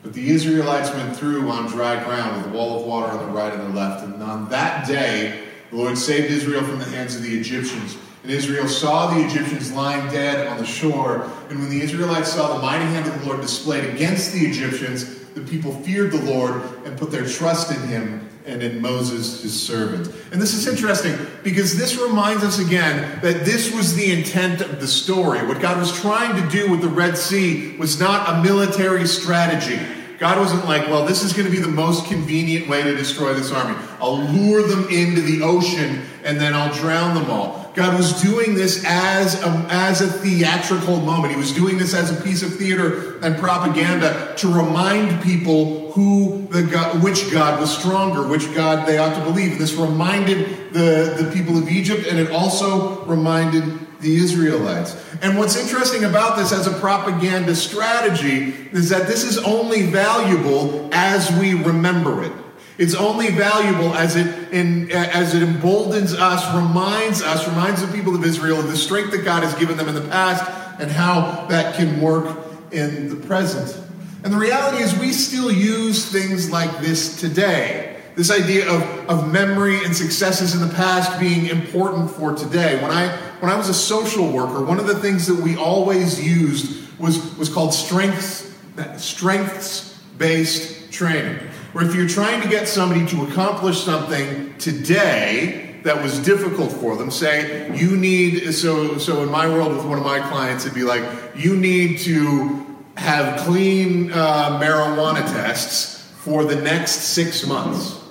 But 0.00 0.12
the 0.12 0.30
Israelites 0.30 0.90
went 0.92 1.16
through 1.16 1.50
on 1.50 1.66
dry 1.66 2.04
ground 2.04 2.36
with 2.36 2.54
a 2.54 2.56
wall 2.56 2.78
of 2.78 2.86
water 2.86 3.10
on 3.10 3.26
the 3.26 3.32
right 3.32 3.52
and 3.52 3.62
the 3.62 3.76
left. 3.76 4.04
And 4.04 4.22
on 4.22 4.48
that 4.50 4.86
day, 4.86 5.42
the 5.70 5.76
Lord 5.76 5.98
saved 5.98 6.30
Israel 6.30 6.62
from 6.62 6.78
the 6.78 6.84
hands 6.84 7.16
of 7.16 7.24
the 7.24 7.36
Egyptians. 7.36 7.96
And 8.22 8.30
Israel 8.30 8.68
saw 8.68 9.12
the 9.12 9.26
Egyptians 9.26 9.72
lying 9.72 10.08
dead 10.12 10.46
on 10.46 10.56
the 10.56 10.64
shore. 10.64 11.28
And 11.50 11.58
when 11.58 11.68
the 11.68 11.80
Israelites 11.80 12.32
saw 12.32 12.54
the 12.54 12.62
mighty 12.62 12.84
hand 12.84 13.08
of 13.08 13.20
the 13.20 13.26
Lord 13.26 13.40
displayed 13.40 13.92
against 13.92 14.32
the 14.32 14.46
Egyptians, 14.46 15.18
the 15.30 15.40
people 15.40 15.72
feared 15.82 16.12
the 16.12 16.22
Lord 16.30 16.62
and 16.84 16.96
put 16.96 17.10
their 17.10 17.26
trust 17.26 17.72
in 17.72 17.88
him 17.88 18.27
and 18.48 18.62
in 18.62 18.80
Moses, 18.80 19.42
his 19.42 19.60
servant. 19.60 20.12
And 20.32 20.40
this 20.40 20.54
is 20.54 20.66
interesting 20.66 21.16
because 21.42 21.76
this 21.76 21.98
reminds 21.98 22.42
us 22.42 22.58
again 22.58 23.20
that 23.20 23.44
this 23.44 23.74
was 23.74 23.94
the 23.94 24.10
intent 24.10 24.60
of 24.60 24.80
the 24.80 24.88
story. 24.88 25.46
What 25.46 25.60
God 25.60 25.78
was 25.78 25.92
trying 26.00 26.42
to 26.42 26.48
do 26.48 26.70
with 26.70 26.80
the 26.80 26.88
Red 26.88 27.16
Sea 27.16 27.76
was 27.76 28.00
not 28.00 28.28
a 28.28 28.42
military 28.42 29.06
strategy. 29.06 29.78
God 30.18 30.38
wasn't 30.38 30.64
like, 30.64 30.88
well, 30.88 31.06
this 31.06 31.22
is 31.22 31.32
going 31.32 31.46
to 31.46 31.52
be 31.52 31.62
the 31.62 31.68
most 31.68 32.06
convenient 32.06 32.68
way 32.68 32.82
to 32.82 32.96
destroy 32.96 33.34
this 33.34 33.52
army. 33.52 33.78
I'll 34.00 34.18
lure 34.18 34.62
them 34.66 34.88
into 34.90 35.20
the 35.20 35.42
ocean 35.42 36.02
and 36.24 36.40
then 36.40 36.54
I'll 36.54 36.74
drown 36.74 37.14
them 37.14 37.30
all. 37.30 37.57
God 37.78 37.96
was 37.96 38.20
doing 38.20 38.56
this 38.56 38.84
as 38.84 39.40
a, 39.40 39.66
as 39.70 40.00
a 40.00 40.08
theatrical 40.08 40.96
moment. 40.96 41.32
He 41.32 41.38
was 41.38 41.52
doing 41.52 41.78
this 41.78 41.94
as 41.94 42.10
a 42.10 42.20
piece 42.24 42.42
of 42.42 42.56
theater 42.56 43.20
and 43.20 43.38
propaganda 43.38 44.34
to 44.38 44.48
remind 44.48 45.22
people 45.22 45.92
who 45.92 46.48
the 46.50 46.64
God, 46.64 47.04
which 47.04 47.30
God 47.30 47.60
was 47.60 47.78
stronger, 47.78 48.26
which 48.26 48.52
God 48.52 48.88
they 48.88 48.98
ought 48.98 49.14
to 49.14 49.22
believe. 49.22 49.60
This 49.60 49.74
reminded 49.74 50.72
the, 50.72 51.22
the 51.22 51.30
people 51.32 51.56
of 51.56 51.68
Egypt 51.68 52.04
and 52.08 52.18
it 52.18 52.32
also 52.32 53.04
reminded 53.04 53.62
the 54.00 54.16
Israelites. 54.16 55.00
And 55.22 55.38
what's 55.38 55.56
interesting 55.56 56.02
about 56.02 56.36
this 56.36 56.50
as 56.50 56.66
a 56.66 56.72
propaganda 56.80 57.54
strategy 57.54 58.54
is 58.72 58.88
that 58.88 59.06
this 59.06 59.22
is 59.22 59.38
only 59.38 59.82
valuable 59.82 60.90
as 60.92 61.30
we 61.38 61.54
remember 61.54 62.24
it. 62.24 62.32
It's 62.78 62.94
only 62.94 63.30
valuable 63.30 63.92
as 63.94 64.14
it 64.14 64.52
in, 64.52 64.90
as 64.92 65.34
it 65.34 65.42
emboldens 65.42 66.14
us, 66.14 66.54
reminds 66.54 67.22
us, 67.22 67.46
reminds 67.48 67.84
the 67.84 67.92
people 67.92 68.14
of 68.14 68.24
Israel 68.24 68.60
of 68.60 68.68
the 68.68 68.76
strength 68.76 69.10
that 69.10 69.24
God 69.24 69.42
has 69.42 69.54
given 69.54 69.76
them 69.76 69.88
in 69.88 69.94
the 69.94 70.08
past 70.08 70.48
and 70.80 70.90
how 70.90 71.46
that 71.48 71.74
can 71.74 72.00
work 72.00 72.38
in 72.70 73.08
the 73.08 73.16
present. 73.26 73.84
And 74.22 74.32
the 74.32 74.38
reality 74.38 74.82
is 74.82 74.96
we 74.96 75.12
still 75.12 75.50
use 75.50 76.10
things 76.10 76.50
like 76.50 76.78
this 76.78 77.20
today. 77.20 77.96
This 78.14 78.30
idea 78.30 78.68
of, 78.68 78.82
of 79.08 79.32
memory 79.32 79.84
and 79.84 79.94
successes 79.94 80.54
in 80.54 80.66
the 80.66 80.74
past 80.74 81.18
being 81.20 81.46
important 81.46 82.10
for 82.10 82.34
today. 82.34 82.80
When 82.82 82.90
I 82.90 83.16
when 83.40 83.52
I 83.52 83.56
was 83.56 83.68
a 83.68 83.74
social 83.74 84.32
worker, 84.32 84.64
one 84.64 84.80
of 84.80 84.88
the 84.88 84.98
things 84.98 85.26
that 85.28 85.36
we 85.36 85.56
always 85.56 86.20
used 86.24 86.98
was, 86.98 87.36
was 87.36 87.48
called 87.48 87.72
strengths, 87.72 88.52
strengths 88.96 89.96
based 90.18 90.92
training. 90.92 91.38
Where 91.78 91.86
if 91.86 91.94
you're 91.94 92.08
trying 92.08 92.42
to 92.42 92.48
get 92.48 92.66
somebody 92.66 93.06
to 93.06 93.22
accomplish 93.22 93.84
something 93.84 94.52
today 94.58 95.76
that 95.84 96.02
was 96.02 96.18
difficult 96.18 96.72
for 96.72 96.96
them, 96.96 97.08
say 97.08 97.72
you 97.78 97.96
need, 97.96 98.52
so, 98.52 98.98
so 98.98 99.22
in 99.22 99.30
my 99.30 99.46
world 99.46 99.76
with 99.76 99.84
one 99.84 99.96
of 99.96 100.04
my 100.04 100.18
clients, 100.18 100.64
it'd 100.64 100.74
be 100.74 100.82
like, 100.82 101.04
you 101.36 101.56
need 101.56 102.00
to 102.00 102.66
have 102.96 103.38
clean 103.42 104.10
uh, 104.10 104.58
marijuana 104.60 105.20
tests 105.20 106.10
for 106.16 106.42
the 106.42 106.56
next 106.56 106.94
six 107.14 107.46
months. 107.46 108.02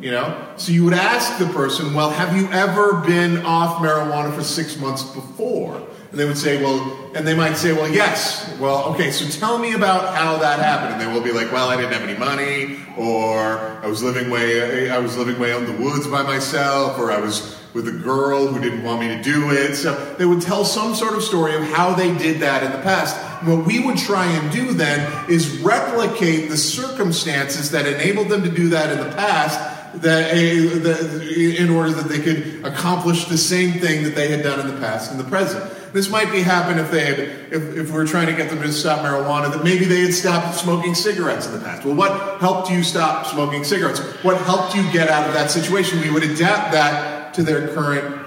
You 0.00 0.10
know? 0.10 0.48
So 0.56 0.72
you 0.72 0.84
would 0.84 0.92
ask 0.92 1.38
the 1.38 1.46
person, 1.46 1.94
well, 1.94 2.10
have 2.10 2.36
you 2.36 2.48
ever 2.50 3.02
been 3.02 3.46
off 3.46 3.80
marijuana 3.80 4.34
for 4.34 4.42
six 4.42 4.76
months 4.78 5.04
before? 5.04 5.80
And 6.12 6.20
they 6.20 6.26
would 6.26 6.36
say, 6.36 6.62
well, 6.62 7.10
and 7.14 7.26
they 7.26 7.34
might 7.34 7.54
say, 7.54 7.72
well, 7.72 7.88
yes. 7.88 8.54
Well, 8.60 8.84
okay, 8.92 9.10
so 9.10 9.26
tell 9.40 9.58
me 9.58 9.72
about 9.72 10.14
how 10.14 10.36
that 10.36 10.58
happened. 10.58 10.92
And 10.92 11.00
they 11.00 11.10
will 11.10 11.24
be 11.24 11.32
like, 11.32 11.50
well, 11.50 11.70
I 11.70 11.76
didn't 11.76 11.94
have 11.94 12.06
any 12.06 12.18
money, 12.18 12.78
or 12.98 13.80
I 13.82 13.86
was 13.86 14.02
living 14.02 14.28
way, 14.30 14.90
I 14.90 14.98
was 14.98 15.16
living 15.16 15.40
way 15.40 15.54
out 15.54 15.62
in 15.62 15.74
the 15.74 15.82
woods 15.82 16.06
by 16.06 16.22
myself, 16.22 16.98
or 16.98 17.10
I 17.10 17.18
was 17.18 17.58
with 17.72 17.88
a 17.88 17.92
girl 17.92 18.46
who 18.46 18.60
didn't 18.60 18.84
want 18.84 19.00
me 19.00 19.08
to 19.08 19.22
do 19.22 19.52
it. 19.52 19.74
So 19.74 20.14
they 20.18 20.26
would 20.26 20.42
tell 20.42 20.66
some 20.66 20.94
sort 20.94 21.14
of 21.14 21.22
story 21.22 21.54
of 21.54 21.62
how 21.62 21.94
they 21.94 22.14
did 22.18 22.40
that 22.40 22.62
in 22.62 22.72
the 22.72 22.82
past. 22.82 23.16
And 23.40 23.56
what 23.56 23.66
we 23.66 23.78
would 23.80 23.96
try 23.96 24.26
and 24.26 24.52
do 24.52 24.74
then 24.74 25.30
is 25.30 25.60
replicate 25.60 26.50
the 26.50 26.58
circumstances 26.58 27.70
that 27.70 27.86
enabled 27.86 28.28
them 28.28 28.42
to 28.42 28.50
do 28.50 28.68
that 28.68 28.92
in 28.92 28.98
the 28.98 29.16
past 29.16 29.58
that, 30.02 30.34
eh, 30.34 31.56
in 31.58 31.70
order 31.70 31.90
that 31.90 32.08
they 32.10 32.18
could 32.18 32.64
accomplish 32.64 33.26
the 33.26 33.38
same 33.38 33.80
thing 33.80 34.04
that 34.04 34.14
they 34.14 34.28
had 34.28 34.42
done 34.42 34.60
in 34.60 34.74
the 34.74 34.78
past 34.78 35.10
in 35.10 35.16
the 35.16 35.24
present. 35.24 35.72
This 35.92 36.08
might 36.08 36.32
be 36.32 36.40
happen 36.40 36.78
if 36.78 36.90
they 36.90 37.04
had, 37.04 37.18
if, 37.18 37.76
if 37.76 37.90
we 37.90 37.92
were 37.92 38.06
trying 38.06 38.26
to 38.26 38.32
get 38.32 38.48
them 38.48 38.62
to 38.62 38.72
stop 38.72 39.00
marijuana, 39.00 39.52
that 39.52 39.62
maybe 39.62 39.84
they 39.84 40.00
had 40.00 40.14
stopped 40.14 40.56
smoking 40.56 40.94
cigarettes 40.94 41.46
in 41.46 41.52
the 41.52 41.60
past. 41.60 41.84
Well, 41.84 41.94
what 41.94 42.40
helped 42.40 42.70
you 42.70 42.82
stop 42.82 43.26
smoking 43.26 43.62
cigarettes? 43.62 44.00
What 44.22 44.40
helped 44.42 44.74
you 44.74 44.90
get 44.90 45.08
out 45.08 45.28
of 45.28 45.34
that 45.34 45.50
situation? 45.50 46.00
We 46.00 46.10
would 46.10 46.22
adapt 46.22 46.72
that 46.72 47.34
to 47.34 47.42
their 47.42 47.68
current 47.74 48.26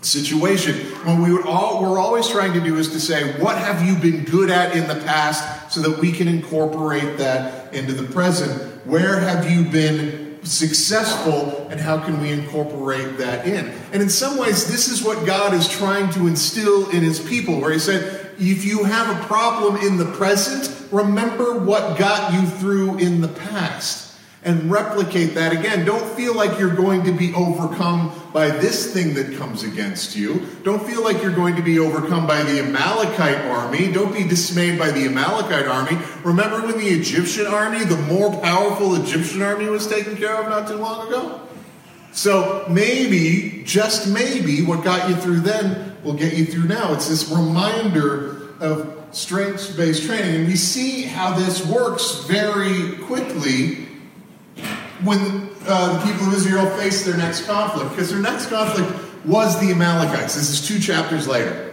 situation. 0.00 0.74
What 1.04 1.20
we 1.20 1.32
would 1.32 1.46
all 1.46 1.82
we're 1.82 1.98
always 1.98 2.28
trying 2.28 2.54
to 2.54 2.60
do 2.60 2.76
is 2.76 2.88
to 2.90 3.00
say, 3.00 3.38
what 3.40 3.56
have 3.56 3.86
you 3.86 3.94
been 3.96 4.24
good 4.24 4.50
at 4.50 4.74
in 4.74 4.88
the 4.88 5.00
past 5.04 5.72
so 5.72 5.80
that 5.82 6.00
we 6.00 6.12
can 6.12 6.28
incorporate 6.28 7.18
that 7.18 7.72
into 7.74 7.92
the 7.92 8.10
present? 8.12 8.86
Where 8.86 9.18
have 9.18 9.50
you 9.50 9.64
been 9.64 10.21
successful 10.42 11.68
and 11.70 11.80
how 11.80 11.98
can 11.98 12.20
we 12.20 12.32
incorporate 12.32 13.18
that 13.18 13.46
in? 13.46 13.72
And 13.92 14.02
in 14.02 14.08
some 14.08 14.38
ways, 14.38 14.66
this 14.66 14.88
is 14.88 15.02
what 15.02 15.24
God 15.26 15.54
is 15.54 15.68
trying 15.68 16.10
to 16.12 16.26
instill 16.26 16.90
in 16.90 17.02
his 17.02 17.20
people, 17.20 17.60
where 17.60 17.72
he 17.72 17.78
said, 17.78 18.30
if 18.38 18.64
you 18.64 18.84
have 18.84 19.16
a 19.16 19.24
problem 19.26 19.76
in 19.76 19.96
the 19.96 20.06
present, 20.12 20.90
remember 20.90 21.58
what 21.58 21.98
got 21.98 22.32
you 22.32 22.46
through 22.46 22.98
in 22.98 23.20
the 23.20 23.28
past 23.28 24.11
and 24.44 24.70
replicate 24.70 25.34
that 25.34 25.52
again. 25.52 25.84
Don't 25.84 26.04
feel 26.16 26.34
like 26.34 26.58
you're 26.58 26.74
going 26.74 27.04
to 27.04 27.12
be 27.12 27.32
overcome 27.34 28.12
by 28.32 28.48
this 28.48 28.92
thing 28.92 29.14
that 29.14 29.36
comes 29.36 29.62
against 29.62 30.16
you. 30.16 30.46
Don't 30.64 30.84
feel 30.84 31.04
like 31.04 31.22
you're 31.22 31.34
going 31.34 31.54
to 31.54 31.62
be 31.62 31.78
overcome 31.78 32.26
by 32.26 32.42
the 32.42 32.60
Amalekite 32.60 33.44
army. 33.46 33.92
Don't 33.92 34.12
be 34.12 34.24
dismayed 34.24 34.78
by 34.78 34.90
the 34.90 35.06
Amalekite 35.06 35.66
army. 35.66 35.96
Remember 36.24 36.60
when 36.66 36.78
the 36.78 36.88
Egyptian 36.88 37.46
army, 37.46 37.84
the 37.84 37.98
more 37.98 38.36
powerful 38.40 38.96
Egyptian 38.96 39.42
army, 39.42 39.66
was 39.66 39.86
taken 39.86 40.16
care 40.16 40.34
of 40.34 40.48
not 40.48 40.66
too 40.66 40.76
long 40.76 41.06
ago? 41.06 41.40
So 42.10 42.66
maybe, 42.68 43.62
just 43.64 44.08
maybe, 44.08 44.62
what 44.64 44.82
got 44.82 45.08
you 45.08 45.14
through 45.14 45.40
then 45.40 45.96
will 46.02 46.14
get 46.14 46.34
you 46.34 46.46
through 46.46 46.64
now. 46.64 46.92
It's 46.94 47.08
this 47.08 47.30
reminder 47.30 48.54
of 48.58 48.98
strengths 49.12 49.70
based 49.70 50.04
training. 50.04 50.34
And 50.34 50.46
we 50.48 50.56
see 50.56 51.02
how 51.02 51.34
this 51.34 51.64
works 51.64 52.24
very 52.24 52.96
quickly 53.04 53.88
when 55.04 55.50
uh, 55.66 55.98
the 55.98 56.12
people 56.12 56.28
of 56.28 56.34
Israel 56.34 56.66
faced 56.78 57.04
their 57.04 57.16
next 57.16 57.46
conflict, 57.46 57.90
because 57.90 58.10
their 58.10 58.20
next 58.20 58.46
conflict 58.46 58.90
was 59.24 59.60
the 59.60 59.70
Amalekites. 59.70 60.34
This 60.34 60.50
is 60.50 60.66
two 60.66 60.78
chapters 60.78 61.28
later. 61.28 61.72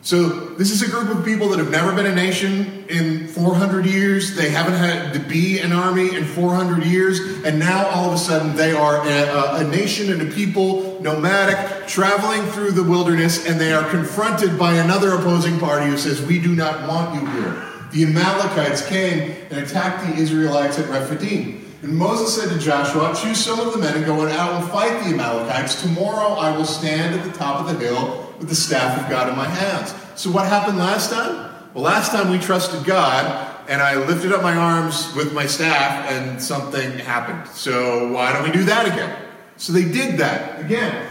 So, 0.00 0.28
this 0.54 0.70
is 0.70 0.82
a 0.82 0.88
group 0.88 1.14
of 1.14 1.24
people 1.24 1.48
that 1.48 1.58
have 1.58 1.70
never 1.70 1.92
been 1.92 2.06
a 2.06 2.14
nation 2.14 2.84
in 2.88 3.26
400 3.26 3.84
years. 3.84 4.36
They 4.36 4.48
haven't 4.48 4.74
had 4.74 5.12
to 5.14 5.18
be 5.18 5.58
an 5.58 5.72
army 5.72 6.14
in 6.14 6.24
400 6.24 6.84
years. 6.84 7.18
And 7.44 7.58
now, 7.58 7.88
all 7.88 8.06
of 8.06 8.14
a 8.14 8.18
sudden, 8.18 8.54
they 8.54 8.72
are 8.72 9.06
a, 9.06 9.56
a 9.56 9.64
nation 9.64 10.12
and 10.12 10.22
a 10.22 10.32
people, 10.32 11.02
nomadic, 11.02 11.88
traveling 11.88 12.42
through 12.52 12.72
the 12.72 12.84
wilderness, 12.84 13.44
and 13.44 13.60
they 13.60 13.72
are 13.72 13.88
confronted 13.90 14.56
by 14.56 14.74
another 14.74 15.14
opposing 15.14 15.58
party 15.58 15.86
who 15.86 15.98
says, 15.98 16.22
We 16.22 16.40
do 16.40 16.54
not 16.54 16.88
want 16.88 17.20
you 17.20 17.28
here. 17.32 17.64
The 17.92 18.04
Amalekites 18.04 18.86
came 18.86 19.36
and 19.50 19.58
attacked 19.58 20.06
the 20.06 20.14
Israelites 20.14 20.78
at 20.78 20.88
Rephidim. 20.88 21.67
And 21.80 21.96
Moses 21.96 22.34
said 22.34 22.52
to 22.52 22.58
Joshua, 22.58 23.14
Choose 23.14 23.38
some 23.38 23.60
of 23.60 23.72
the 23.72 23.78
men 23.78 23.96
and 23.96 24.04
go 24.04 24.26
out 24.26 24.60
and 24.60 24.70
fight 24.70 25.04
the 25.04 25.10
Amalekites. 25.10 25.80
Tomorrow 25.80 26.34
I 26.34 26.56
will 26.56 26.64
stand 26.64 27.14
at 27.14 27.24
the 27.24 27.30
top 27.30 27.60
of 27.60 27.72
the 27.72 27.78
hill 27.78 28.34
with 28.38 28.48
the 28.48 28.54
staff 28.54 29.00
of 29.00 29.08
God 29.08 29.28
in 29.28 29.36
my 29.36 29.48
hands. 29.48 29.94
So, 30.20 30.30
what 30.32 30.46
happened 30.46 30.78
last 30.78 31.12
time? 31.12 31.54
Well, 31.74 31.84
last 31.84 32.10
time 32.10 32.32
we 32.32 32.38
trusted 32.38 32.84
God, 32.84 33.64
and 33.68 33.80
I 33.80 33.94
lifted 33.94 34.32
up 34.32 34.42
my 34.42 34.56
arms 34.56 35.14
with 35.14 35.32
my 35.32 35.46
staff, 35.46 36.10
and 36.10 36.42
something 36.42 36.98
happened. 36.98 37.46
So, 37.54 38.12
why 38.12 38.32
don't 38.32 38.42
we 38.42 38.50
do 38.50 38.64
that 38.64 38.86
again? 38.86 39.16
So, 39.56 39.72
they 39.72 39.84
did 39.84 40.18
that 40.18 40.60
again. 40.60 41.06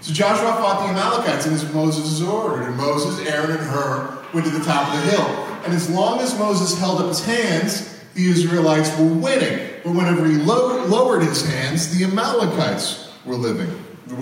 So, 0.00 0.12
Joshua 0.12 0.52
fought 0.54 0.82
the 0.82 0.88
Amalekites, 0.88 1.46
and 1.46 1.54
as 1.54 1.72
Moses 1.72 2.20
ordered. 2.20 2.64
And 2.64 2.76
Moses, 2.76 3.24
Aaron, 3.28 3.52
and 3.52 3.60
Hur 3.60 4.24
went 4.34 4.46
to 4.46 4.52
the 4.52 4.64
top 4.64 4.92
of 4.92 5.00
the 5.00 5.10
hill. 5.12 5.26
And 5.64 5.72
as 5.72 5.88
long 5.88 6.18
as 6.18 6.36
Moses 6.36 6.76
held 6.76 7.00
up 7.00 7.06
his 7.06 7.24
hands, 7.24 7.97
the 8.14 8.28
Israelites 8.28 8.96
were 8.98 9.06
winning. 9.06 9.66
But 9.84 9.94
whenever 9.94 10.26
he 10.26 10.36
lowered 10.36 11.22
his 11.22 11.46
hands, 11.46 11.96
the 11.96 12.04
Amalekites 12.04 13.12
were 13.24 13.36
living. 13.36 13.70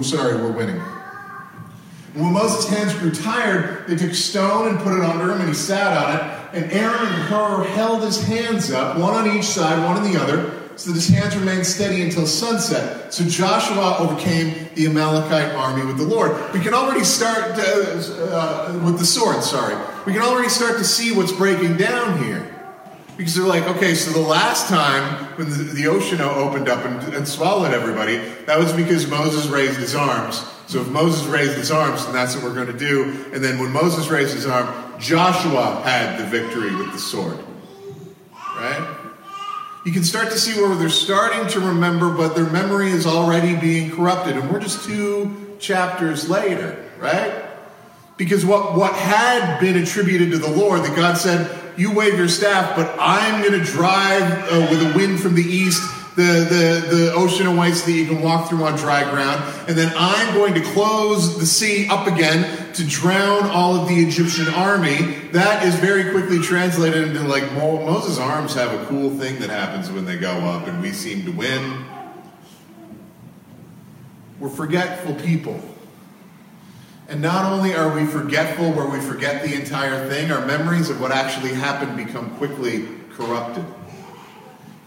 Sorry, 0.03 0.41
were 0.41 0.53
winning. 0.53 0.81
When 2.15 2.33
Moses' 2.33 2.69
hands 2.69 2.95
grew 2.95 3.11
tired, 3.11 3.87
they 3.87 3.97
took 3.97 4.15
stone 4.15 4.69
and 4.69 4.79
put 4.79 4.97
it 4.97 5.05
under 5.05 5.33
him, 5.33 5.41
and 5.41 5.49
he 5.49 5.55
sat 5.55 5.97
on 5.97 6.17
it. 6.17 6.63
And 6.63 6.73
Aaron 6.73 7.07
and 7.07 7.23
Hur 7.25 7.65
held 7.65 8.03
his 8.03 8.23
hands 8.23 8.71
up, 8.71 8.99
one 8.99 9.13
on 9.13 9.37
each 9.37 9.45
side, 9.45 9.85
one 9.85 9.99
on 9.99 10.11
the 10.11 10.19
other, 10.19 10.51
so 10.77 10.91
that 10.91 10.97
his 10.97 11.09
hands 11.09 11.37
remained 11.37 11.67
steady 11.67 12.01
until 12.01 12.27
sunset. 12.27 13.13
So 13.13 13.25
Joshua 13.25 13.97
overcame 13.99 14.69
the 14.75 14.87
Amalekite 14.87 15.55
army 15.55 15.85
with 15.85 15.99
the 15.99 16.05
Lord. 16.05 16.33
We 16.55 16.61
can 16.61 16.73
already 16.73 17.05
start 17.05 17.59
uh, 17.59 17.63
uh, 17.63 18.81
with 18.83 18.99
the 18.99 19.07
sword, 19.07 19.43
sorry. 19.43 19.77
We 20.07 20.15
can 20.15 20.23
already 20.23 20.49
start 20.49 20.79
to 20.79 20.85
see 20.85 21.13
what's 21.13 21.33
breaking 21.33 21.77
down 21.77 22.23
here. 22.25 22.56
Because 23.17 23.35
they're 23.35 23.47
like, 23.47 23.65
okay, 23.77 23.95
so 23.95 24.11
the 24.11 24.27
last 24.27 24.69
time 24.69 25.25
when 25.37 25.49
the, 25.49 25.73
the 25.73 25.87
ocean 25.87 26.21
opened 26.21 26.69
up 26.69 26.85
and, 26.85 27.15
and, 27.15 27.27
swallowed 27.27 27.73
everybody, 27.73 28.19
that 28.45 28.59
was 28.59 28.73
because 28.75 29.09
Moses 29.09 29.47
raised 29.47 29.79
his 29.79 29.95
arms. 29.95 30.45
So 30.67 30.83
if 30.83 30.89
Moses 30.89 31.27
raised 31.27 31.57
his 31.57 31.71
arms, 31.71 32.05
then 32.05 32.13
that's 32.13 32.35
what 32.35 32.45
we're 32.45 32.55
going 32.55 32.67
to 32.67 32.79
do. 32.79 33.05
And 33.33 33.43
then 33.43 33.59
when 33.59 33.73
Moses 33.73 34.09
raised 34.09 34.35
his 34.35 34.45
arm, 34.47 35.01
Joshua 35.01 35.81
had 35.83 36.19
the 36.19 36.25
victory 36.25 36.75
with 36.77 36.93
the 36.93 36.99
sword. 36.99 37.39
Right? 38.57 38.97
You 39.87 39.93
can 39.93 40.03
start 40.03 40.31
to 40.31 40.39
see 40.39 40.61
where 40.61 40.75
they're 40.75 40.89
starting 40.89 41.47
to 41.51 41.61
remember, 41.61 42.11
but 42.11 42.35
their 42.35 42.51
memory 42.51 42.91
is 42.91 43.07
already 43.07 43.57
being 43.57 43.93
corrupted. 43.93 44.37
And 44.37 44.51
we're 44.51 44.61
just 44.61 44.85
two 44.85 45.57
chapters 45.59 46.29
later, 46.29 46.85
right? 46.99 47.45
Because 48.17 48.45
what, 48.45 48.77
what 48.77 48.95
had 48.95 49.61
been 49.61 49.77
attributed 49.77 50.33
to 50.33 50.39
the 50.39 50.51
Lord, 50.51 50.83
that 50.83 50.97
God 50.97 51.17
said, 51.17 51.66
You 51.77 51.93
wave 51.93 52.17
your 52.17 52.29
staff, 52.29 52.75
but 52.77 52.95
I'm 52.99 53.43
going 53.43 53.59
to 53.59 53.65
drive 53.65 54.23
uh, 54.51 54.69
with 54.71 54.83
a 54.83 54.97
wind 54.97 55.21
from 55.21 55.35
the 55.35 55.43
east 55.43 55.83
the, 56.17 56.23
the, 56.89 56.97
the 56.97 57.13
ocean 57.13 57.47
of 57.47 57.57
white 57.59 57.75
that 57.75 57.93
you 57.93 58.07
can 58.07 58.23
walk 58.23 58.49
through 58.49 58.65
on 58.65 58.75
dry 58.77 59.09
ground. 59.11 59.45
And 59.69 59.77
then 59.77 59.93
I'm 59.97 60.35
going 60.35 60.55
to 60.55 60.63
close 60.63 61.39
the 61.39 61.45
sea 61.45 61.89
up 61.91 62.07
again 62.07 62.73
to 62.73 62.87
drown 62.87 63.51
all 63.51 63.77
of 63.77 63.87
the 63.87 63.97
Egyptian 63.97 64.49
army. 64.55 64.97
That 65.33 65.63
is 65.63 65.75
very 65.75 66.11
quickly 66.11 66.39
translated 66.39 67.09
into 67.09 67.23
like 67.23 67.53
Moses' 67.53 68.19
arms 68.19 68.55
have 68.55 68.73
a 68.81 68.87
cool 68.87 69.11
thing 69.11 69.41
that 69.41 69.51
happens 69.51 69.91
when 69.91 70.07
they 70.07 70.17
go 70.17 70.33
up, 70.33 70.67
and 70.67 70.81
we 70.81 70.93
seem 70.93 71.27
to 71.27 71.33
win. 71.33 71.85
We're 74.41 74.49
forgetful 74.49 75.17
people. 75.17 75.61
And 77.09 77.23
not 77.23 77.51
only 77.51 77.75
are 77.75 77.95
we 77.95 78.05
forgetful 78.05 78.73
where 78.73 78.89
we 78.89 79.01
forget 79.01 79.43
the 79.43 79.55
entire 79.55 80.09
thing, 80.09 80.33
our 80.33 80.45
memories 80.45 80.91
of 80.91 81.01
what 81.01 81.13
actually 81.13 81.53
happened 81.53 81.97
become 81.97 82.37
quickly 82.37 82.89
corrupted. 83.15 83.65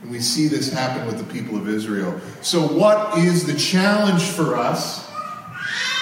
And 0.01 0.11
we 0.11 0.19
see 0.19 0.47
this 0.47 0.71
happen 0.71 1.07
with 1.07 1.17
the 1.17 1.33
people 1.33 1.57
of 1.57 1.67
Israel. 1.69 2.19
So, 2.41 2.61
what 2.61 3.17
is 3.17 3.45
the 3.45 3.55
challenge 3.55 4.23
for 4.23 4.55
us? 4.57 5.09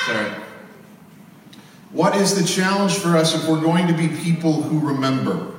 Sorry. 0.05 0.31
What 1.91 2.15
is 2.15 2.39
the 2.39 2.47
challenge 2.47 2.95
for 2.95 3.15
us 3.15 3.33
if 3.35 3.47
we're 3.49 3.61
going 3.61 3.87
to 3.87 3.93
be 3.93 4.07
people 4.07 4.61
who 4.61 4.87
remember? 4.87 5.53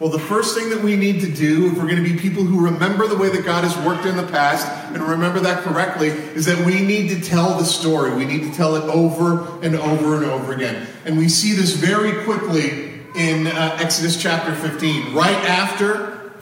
Well, 0.00 0.08
the 0.08 0.18
first 0.18 0.56
thing 0.56 0.70
that 0.70 0.82
we 0.82 0.96
need 0.96 1.20
to 1.20 1.30
do, 1.30 1.66
if 1.66 1.76
we're 1.76 1.86
going 1.86 2.02
to 2.02 2.10
be 2.10 2.18
people 2.18 2.42
who 2.42 2.64
remember 2.64 3.06
the 3.06 3.18
way 3.18 3.28
that 3.28 3.44
God 3.44 3.64
has 3.64 3.76
worked 3.86 4.06
in 4.06 4.16
the 4.16 4.26
past 4.26 4.66
and 4.94 5.02
remember 5.02 5.40
that 5.40 5.62
correctly, 5.62 6.08
is 6.08 6.46
that 6.46 6.64
we 6.64 6.80
need 6.80 7.10
to 7.10 7.20
tell 7.20 7.58
the 7.58 7.66
story. 7.66 8.14
We 8.14 8.24
need 8.24 8.44
to 8.44 8.52
tell 8.54 8.76
it 8.76 8.84
over 8.84 9.42
and 9.62 9.76
over 9.76 10.16
and 10.16 10.24
over 10.24 10.54
again. 10.54 10.86
And 11.04 11.18
we 11.18 11.28
see 11.28 11.52
this 11.52 11.74
very 11.74 12.24
quickly 12.24 13.02
in 13.14 13.46
uh, 13.48 13.76
Exodus 13.78 14.20
chapter 14.20 14.54
15. 14.54 15.12
Right 15.14 15.36
after 15.36 16.32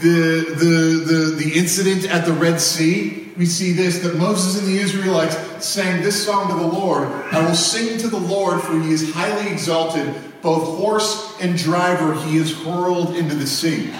the, 0.00 0.54
the, 0.56 1.04
the, 1.04 1.44
the 1.44 1.52
incident 1.58 2.10
at 2.10 2.24
the 2.24 2.32
Red 2.32 2.58
Sea, 2.58 3.30
we 3.36 3.44
see 3.44 3.72
this 3.72 3.98
that 3.98 4.16
Moses 4.16 4.58
and 4.58 4.66
the 4.66 4.78
Israelites 4.78 5.36
sang 5.62 6.02
this 6.02 6.24
song 6.24 6.48
to 6.48 6.54
the 6.54 6.66
Lord 6.66 7.08
I 7.08 7.44
will 7.44 7.54
sing 7.54 7.98
to 7.98 8.08
the 8.08 8.18
Lord, 8.18 8.62
for 8.62 8.80
he 8.80 8.92
is 8.92 9.12
highly 9.12 9.50
exalted, 9.50 10.14
both 10.44 10.78
horse 10.78 11.34
and 11.40 11.56
driver 11.56 12.14
he 12.14 12.36
is 12.36 12.52
hurled 12.62 13.16
into 13.16 13.34
the 13.34 13.46
sea. 13.46 13.90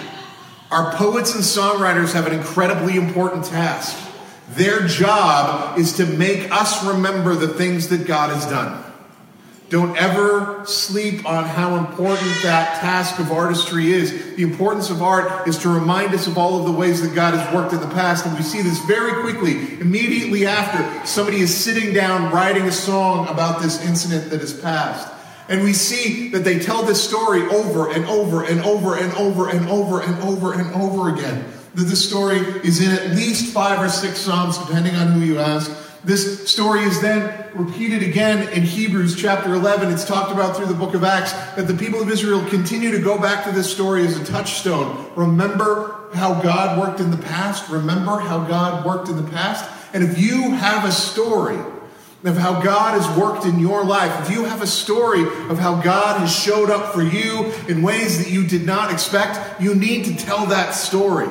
Our 0.71 0.93
poets 0.93 1.33
and 1.33 1.43
songwriters 1.43 2.13
have 2.13 2.27
an 2.27 2.33
incredibly 2.33 2.95
important 2.95 3.45
task. 3.45 3.97
Their 4.49 4.87
job 4.87 5.79
is 5.79 5.93
to 5.93 6.05
make 6.05 6.51
us 6.51 6.85
remember 6.85 7.33
the 7.33 7.47
things 7.47 7.89
that 7.89 8.05
God 8.05 8.29
has 8.29 8.45
done. 8.45 8.83
Don't 9.69 9.97
ever 9.97 10.63
sleep 10.67 11.27
on 11.27 11.45
how 11.45 11.77
important 11.77 12.29
that 12.43 12.79
task 12.79 13.17
of 13.19 13.31
artistry 13.31 13.91
is. 13.91 14.35
The 14.35 14.43
importance 14.43 14.91
of 14.91 15.01
art 15.01 15.47
is 15.47 15.57
to 15.59 15.69
remind 15.69 16.13
us 16.13 16.27
of 16.27 16.37
all 16.37 16.59
of 16.59 16.65
the 16.65 16.71
ways 16.71 17.01
that 17.01 17.15
God 17.15 17.33
has 17.33 17.55
worked 17.55 17.73
in 17.73 17.79
the 17.79 17.87
past. 17.87 18.27
And 18.27 18.37
we 18.37 18.43
see 18.43 18.61
this 18.61 18.77
very 18.85 19.23
quickly, 19.23 19.79
immediately 19.81 20.45
after 20.45 21.07
somebody 21.07 21.39
is 21.39 21.55
sitting 21.55 21.93
down 21.95 22.31
writing 22.31 22.63
a 22.63 22.71
song 22.71 23.27
about 23.27 23.63
this 23.63 23.83
incident 23.83 24.29
that 24.29 24.41
has 24.41 24.53
passed. 24.53 25.14
And 25.47 25.63
we 25.63 25.73
see 25.73 26.29
that 26.29 26.43
they 26.43 26.59
tell 26.59 26.83
this 26.83 27.03
story 27.03 27.43
over 27.43 27.91
and 27.91 28.05
over 28.05 28.43
and 28.43 28.61
over 28.61 28.95
and 28.95 29.13
over 29.13 29.49
and 29.49 29.69
over 29.69 30.01
and 30.01 30.15
over 30.23 30.53
and 30.53 30.73
over 30.75 31.09
again. 31.13 31.45
That 31.75 31.83
the 31.83 31.95
story 31.95 32.39
is 32.39 32.81
in 32.81 32.91
at 32.91 33.15
least 33.15 33.53
five 33.53 33.79
or 33.79 33.89
six 33.89 34.19
Psalms, 34.19 34.57
depending 34.57 34.95
on 34.95 35.11
who 35.11 35.19
you 35.21 35.39
ask. 35.39 35.71
This 36.03 36.47
story 36.49 36.81
is 36.81 37.01
then 37.01 37.47
repeated 37.55 38.03
again 38.03 38.47
in 38.49 38.63
Hebrews 38.63 39.15
chapter 39.15 39.53
11. 39.53 39.91
It's 39.91 40.05
talked 40.05 40.31
about 40.31 40.55
through 40.55 40.67
the 40.67 40.75
book 40.75 40.93
of 40.93 41.03
Acts 41.03 41.33
that 41.55 41.67
the 41.67 41.73
people 41.73 42.01
of 42.01 42.09
Israel 42.09 42.45
continue 42.47 42.91
to 42.91 42.99
go 42.99 43.19
back 43.19 43.43
to 43.45 43.51
this 43.51 43.71
story 43.71 44.05
as 44.05 44.15
a 44.17 44.23
touchstone. 44.23 45.11
Remember 45.15 46.09
how 46.13 46.39
God 46.41 46.79
worked 46.79 46.99
in 46.99 47.11
the 47.11 47.17
past. 47.17 47.69
Remember 47.69 48.19
how 48.19 48.47
God 48.47 48.85
worked 48.85 49.09
in 49.09 49.15
the 49.15 49.31
past. 49.31 49.69
And 49.93 50.03
if 50.03 50.19
you 50.19 50.51
have 50.51 50.85
a 50.87 50.91
story 50.91 51.57
of 52.23 52.37
how 52.37 52.61
God 52.61 52.99
has 52.99 53.17
worked 53.17 53.45
in 53.45 53.59
your 53.59 53.83
life, 53.83 54.27
if 54.27 54.35
you 54.35 54.45
have 54.45 54.61
a 54.61 54.67
story 54.67 55.21
of 55.21 55.59
how 55.59 55.81
God 55.81 56.19
has 56.19 56.35
showed 56.35 56.69
up 56.69 56.93
for 56.93 57.03
you 57.03 57.51
in 57.67 57.83
ways 57.83 58.17
that 58.23 58.31
you 58.31 58.47
did 58.47 58.65
not 58.65 58.91
expect, 58.91 59.61
you 59.61 59.75
need 59.75 60.05
to 60.05 60.15
tell 60.15 60.45
that 60.47 60.71
story. 60.71 61.29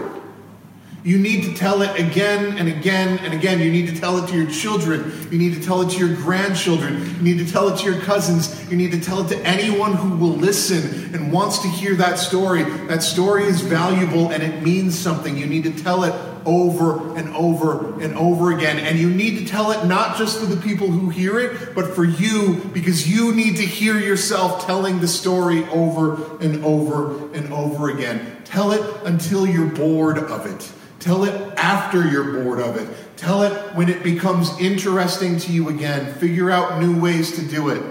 You 1.05 1.19
need 1.19 1.45
to 1.45 1.53
tell 1.53 1.83
it 1.83 2.01
again 2.01 2.57
and 2.57 2.67
again 2.67 3.19
and 3.19 3.35
again. 3.35 3.61
You 3.61 3.71
need 3.71 3.89
to 3.89 4.01
tell 4.01 4.25
it 4.25 4.27
to 4.31 4.35
your 4.35 4.51
children. 4.51 5.29
You 5.31 5.37
need 5.37 5.53
to 5.53 5.61
tell 5.61 5.83
it 5.83 5.91
to 5.91 5.99
your 5.99 6.17
grandchildren. 6.17 7.15
You 7.17 7.23
need 7.23 7.47
to 7.47 7.53
tell 7.53 7.69
it 7.69 7.79
to 7.81 7.85
your 7.85 8.01
cousins. 8.01 8.71
You 8.71 8.79
need 8.79 8.91
to 8.93 9.01
tell 9.01 9.21
it 9.21 9.29
to 9.29 9.39
anyone 9.47 9.93
who 9.93 10.17
will 10.17 10.33
listen 10.33 11.15
and 11.15 11.31
wants 11.31 11.59
to 11.59 11.69
hear 11.69 11.95
that 11.97 12.19
story. 12.19 12.65
That 12.87 13.03
story 13.03 13.45
is 13.45 13.61
valuable 13.61 14.31
and 14.31 14.43
it 14.43 14.63
means 14.63 14.99
something. 14.99 15.37
You 15.37 15.45
need 15.45 15.65
to 15.65 15.73
tell 15.83 16.05
it 16.05 16.15
over 16.47 17.15
and 17.19 17.37
over 17.37 18.01
and 18.01 18.17
over 18.17 18.57
again. 18.57 18.79
And 18.79 18.99
you 18.99 19.11
need 19.11 19.39
to 19.41 19.45
tell 19.45 19.73
it 19.73 19.85
not 19.85 20.17
just 20.17 20.41
for 20.41 20.47
the 20.47 20.57
people 20.57 20.87
who 20.87 21.11
hear 21.11 21.39
it, 21.39 21.75
but 21.75 21.95
for 21.95 22.05
you, 22.05 22.63
because 22.73 23.07
you 23.07 23.35
need 23.35 23.57
to 23.57 23.63
hear 23.67 23.99
yourself 23.99 24.65
telling 24.65 25.01
the 25.01 25.09
story 25.09 25.65
over 25.67 26.39
and 26.39 26.65
over 26.65 27.31
and 27.35 27.53
over 27.53 27.91
again. 27.91 28.39
Tell 28.45 28.73
it 28.73 28.81
until 29.05 29.47
you're 29.47 29.67
bored 29.67 30.17
of 30.17 30.47
it. 30.47 30.73
Tell 31.05 31.25
it 31.25 31.59
after 31.59 32.09
you're 32.09 32.43
bored 32.43 32.61
of 32.61 32.77
it. 32.77 32.89
Tell 33.19 33.43
it 33.43 33.53
when 33.75 33.91
it 33.91 34.03
becomes 34.03 34.59
interesting 34.59 35.39
to 35.41 35.53
you 35.53 35.69
again. 35.69 36.15
Figure 36.15 36.51
out 36.51 36.81
new 36.81 36.99
ways 36.99 37.33
to 37.33 37.47
do 37.47 37.69
it. 37.69 37.83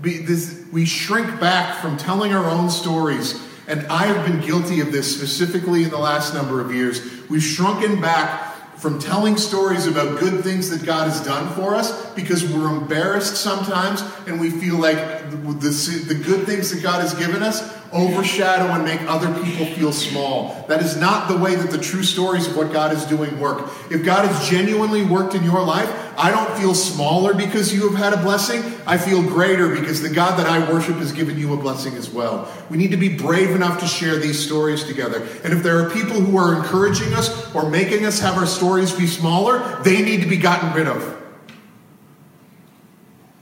Be, 0.00 0.16
this, 0.16 0.64
we 0.72 0.86
shrink 0.86 1.38
back 1.38 1.82
from 1.82 1.98
telling 1.98 2.32
our 2.32 2.48
own 2.48 2.70
stories. 2.70 3.46
And 3.68 3.86
I 3.88 4.06
have 4.06 4.24
been 4.26 4.40
guilty 4.40 4.80
of 4.80 4.90
this 4.90 5.14
specifically 5.14 5.84
in 5.84 5.90
the 5.90 5.98
last 5.98 6.32
number 6.32 6.62
of 6.62 6.74
years. 6.74 7.02
We've 7.28 7.42
shrunken 7.42 8.00
back 8.00 8.78
from 8.78 8.98
telling 8.98 9.36
stories 9.36 9.86
about 9.86 10.18
good 10.18 10.42
things 10.42 10.70
that 10.70 10.86
God 10.86 11.10
has 11.10 11.22
done 11.22 11.54
for 11.54 11.74
us 11.74 12.10
because 12.14 12.50
we're 12.50 12.74
embarrassed 12.74 13.36
sometimes 13.36 14.02
and 14.26 14.40
we 14.40 14.48
feel 14.48 14.76
like 14.76 14.96
the, 15.30 15.36
the, 15.36 16.04
the, 16.08 16.14
good 16.14 16.46
things 16.46 16.70
that 16.70 16.82
God 16.82 17.02
has 17.02 17.12
given 17.12 17.42
us 17.42 17.81
overshadow 17.92 18.72
and 18.72 18.84
make 18.84 19.00
other 19.02 19.32
people 19.44 19.66
feel 19.66 19.92
small. 19.92 20.64
That 20.68 20.82
is 20.82 20.96
not 20.96 21.28
the 21.28 21.36
way 21.36 21.54
that 21.54 21.70
the 21.70 21.78
true 21.78 22.02
stories 22.02 22.46
of 22.46 22.56
what 22.56 22.72
God 22.72 22.92
is 22.92 23.04
doing 23.04 23.38
work. 23.38 23.70
If 23.90 24.04
God 24.04 24.26
has 24.26 24.48
genuinely 24.48 25.04
worked 25.04 25.34
in 25.34 25.44
your 25.44 25.62
life, 25.62 25.90
I 26.16 26.30
don't 26.30 26.58
feel 26.58 26.74
smaller 26.74 27.34
because 27.34 27.72
you 27.72 27.88
have 27.90 27.98
had 27.98 28.12
a 28.12 28.22
blessing. 28.22 28.62
I 28.86 28.98
feel 28.98 29.22
greater 29.22 29.68
because 29.68 30.02
the 30.02 30.10
God 30.10 30.38
that 30.38 30.46
I 30.46 30.70
worship 30.70 30.96
has 30.96 31.12
given 31.12 31.38
you 31.38 31.52
a 31.52 31.56
blessing 31.56 31.94
as 31.94 32.10
well. 32.10 32.50
We 32.70 32.76
need 32.76 32.90
to 32.90 32.96
be 32.96 33.16
brave 33.16 33.50
enough 33.50 33.80
to 33.80 33.86
share 33.86 34.16
these 34.16 34.38
stories 34.38 34.84
together. 34.84 35.26
And 35.44 35.52
if 35.52 35.62
there 35.62 35.78
are 35.78 35.90
people 35.90 36.20
who 36.20 36.36
are 36.36 36.56
encouraging 36.56 37.12
us 37.14 37.54
or 37.54 37.68
making 37.68 38.04
us 38.04 38.18
have 38.20 38.36
our 38.36 38.46
stories 38.46 38.92
be 38.92 39.06
smaller, 39.06 39.82
they 39.82 40.02
need 40.02 40.22
to 40.22 40.28
be 40.28 40.36
gotten 40.36 40.72
rid 40.72 40.86
of. 40.86 41.18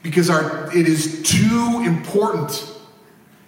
Because 0.03 0.31
our, 0.31 0.75
it 0.77 0.89
is 0.89 1.23
too 1.23 1.83
important 1.85 2.70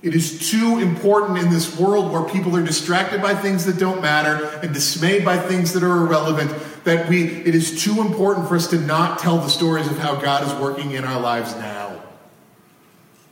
it 0.03 0.17
is 0.17 0.51
too 0.51 0.81
important 0.81 1.39
in 1.39 1.49
this 1.49 1.79
world 1.79 2.11
where 2.11 2.25
people 2.25 2.57
are 2.57 2.63
distracted 2.63 3.23
by 3.23 3.37
things 3.37 3.65
that 3.67 3.79
don't 3.79 4.03
matter 4.03 4.47
and 4.61 4.75
dismayed 4.75 5.25
by 5.25 5.39
things 5.39 5.73
that 5.75 5.85
are 5.85 6.07
irrelevant 6.07 6.51
that 6.85 7.09
we 7.09 7.25
it 7.25 7.55
is 7.55 7.83
too 7.83 8.01
important 8.01 8.49
for 8.49 8.57
us 8.57 8.67
to 8.69 8.81
not 8.81 9.21
tell 9.21 9.39
the 9.39 9.49
stories 9.49 9.87
of 9.87 9.97
how 9.99 10.17
God 10.17 10.45
is 10.45 10.53
working 10.61 10.93
in 10.93 11.05
our 11.05 11.21
lives 11.21 11.55
now. 11.55 12.03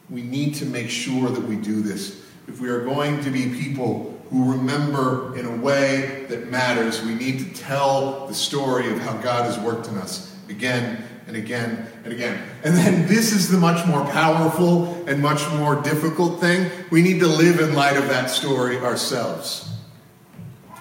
We 0.09 0.23
need 0.23 0.55
to 0.57 0.67
make 0.67 0.91
sure 0.91 1.29
that 1.29 1.43
we 1.43 1.57
do 1.57 1.81
this. 1.83 2.25
If 2.47 2.61
we 2.61 2.69
are 2.69 2.85
going 2.85 3.23
to 3.25 3.31
be 3.31 3.49
people 3.49 4.17
who 4.31 4.53
remember 4.53 5.37
in 5.37 5.47
a 5.47 5.57
way 5.57 6.27
that 6.29 6.51
matters, 6.51 7.03
we 7.03 7.15
need 7.15 7.41
to 7.41 7.61
tell 7.61 8.29
the 8.29 8.35
story 8.35 8.89
of 8.91 8.99
how 8.99 9.17
God 9.19 9.45
has 9.45 9.59
worked 9.59 9.89
in 9.89 9.99
us 9.99 10.37
again 10.49 11.05
and 11.31 11.39
again 11.39 11.87
and 12.03 12.13
again. 12.13 12.43
And 12.65 12.75
then 12.75 13.07
this 13.07 13.33
is 13.33 13.49
the 13.49 13.57
much 13.57 13.87
more 13.87 14.05
powerful 14.07 15.05
and 15.07 15.23
much 15.23 15.49
more 15.53 15.81
difficult 15.81 16.41
thing. 16.41 16.69
We 16.91 17.03
need 17.03 17.21
to 17.21 17.29
live 17.29 17.61
in 17.61 17.73
light 17.75 17.97
of 17.97 18.09
that 18.09 18.31
story 18.31 18.79
ourselves. 18.79 19.71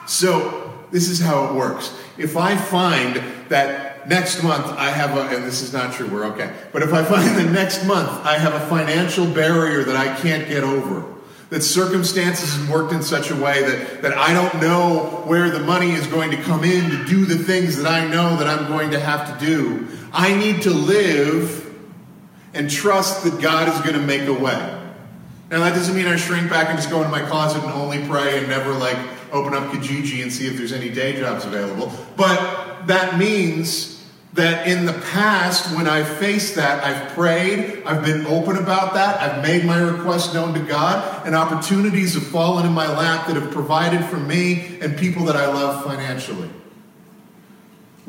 So, 0.07 0.73
this 0.91 1.07
is 1.07 1.21
how 1.21 1.45
it 1.45 1.53
works. 1.53 1.95
If 2.17 2.35
I 2.35 2.57
find 2.57 3.21
that 3.49 4.09
next 4.09 4.41
month 4.41 4.65
I 4.65 4.89
have 4.89 5.15
a, 5.15 5.35
and 5.35 5.45
this 5.45 5.62
is 5.62 5.71
not 5.71 5.93
true, 5.93 6.07
we're 6.07 6.25
okay, 6.33 6.51
but 6.73 6.81
if 6.81 6.93
I 6.93 7.03
find 7.03 7.38
that 7.38 7.51
next 7.51 7.85
month 7.85 8.09
I 8.25 8.39
have 8.39 8.55
a 8.55 8.65
financial 8.67 9.27
barrier 9.27 9.83
that 9.83 9.95
I 9.95 10.15
can't 10.19 10.47
get 10.47 10.63
over, 10.63 11.05
that 11.51 11.62
circumstances 11.62 12.55
have 12.55 12.71
worked 12.71 12.91
in 12.91 13.03
such 13.03 13.29
a 13.29 13.35
way 13.35 13.62
that, 13.62 14.01
that 14.01 14.17
I 14.17 14.33
don't 14.33 14.62
know 14.62 15.23
where 15.25 15.51
the 15.51 15.59
money 15.59 15.91
is 15.91 16.07
going 16.07 16.31
to 16.31 16.38
come 16.38 16.63
in 16.63 16.89
to 16.89 17.05
do 17.05 17.25
the 17.25 17.38
things 17.38 17.77
that 17.77 17.88
I 17.88 18.07
know 18.07 18.35
that 18.38 18.47
I'm 18.47 18.67
going 18.67 18.89
to 18.91 18.99
have 18.99 19.39
to 19.39 19.45
do, 19.45 19.88
I 20.13 20.35
need 20.35 20.63
to 20.63 20.71
live 20.71 21.65
and 22.53 22.69
trust 22.69 23.23
that 23.23 23.41
God 23.41 23.67
is 23.69 23.79
going 23.81 23.99
to 23.99 24.05
make 24.05 24.27
a 24.27 24.33
way. 24.33 24.75
Now, 25.51 25.59
that 25.59 25.73
doesn't 25.73 25.95
mean 25.95 26.05
I 26.05 26.15
shrink 26.15 26.49
back 26.49 26.69
and 26.69 26.77
just 26.77 26.89
go 26.89 26.97
into 26.97 27.09
my 27.09 27.21
closet 27.21 27.63
and 27.63 27.71
only 27.73 28.05
pray 28.07 28.37
and 28.37 28.47
never 28.47 28.73
like 28.73 28.97
open 29.31 29.53
up 29.53 29.71
Kijiji 29.71 30.21
and 30.21 30.31
see 30.31 30.47
if 30.47 30.57
there's 30.57 30.71
any 30.71 30.89
day 30.89 31.19
jobs 31.19 31.45
available. 31.45 31.91
But 32.15 32.85
that 32.87 33.17
means 33.17 33.99
that 34.33 34.67
in 34.67 34.85
the 34.85 34.93
past, 34.93 35.75
when 35.75 35.87
I've 35.87 36.07
faced 36.17 36.55
that, 36.55 36.83
I've 36.83 37.13
prayed, 37.13 37.83
I've 37.83 38.05
been 38.05 38.27
open 38.27 38.57
about 38.57 38.93
that, 38.93 39.19
I've 39.19 39.41
made 39.41 39.65
my 39.65 39.79
request 39.79 40.35
known 40.35 40.53
to 40.53 40.59
God, 40.59 41.25
and 41.25 41.35
opportunities 41.35 42.13
have 42.13 42.27
fallen 42.27 42.65
in 42.65 42.71
my 42.71 42.87
lap 42.87 43.27
that 43.27 43.35
have 43.35 43.51
provided 43.51 44.05
for 44.05 44.17
me 44.17 44.77
and 44.81 44.95
people 44.97 45.25
that 45.25 45.35
I 45.35 45.47
love 45.47 45.83
financially. 45.83 46.49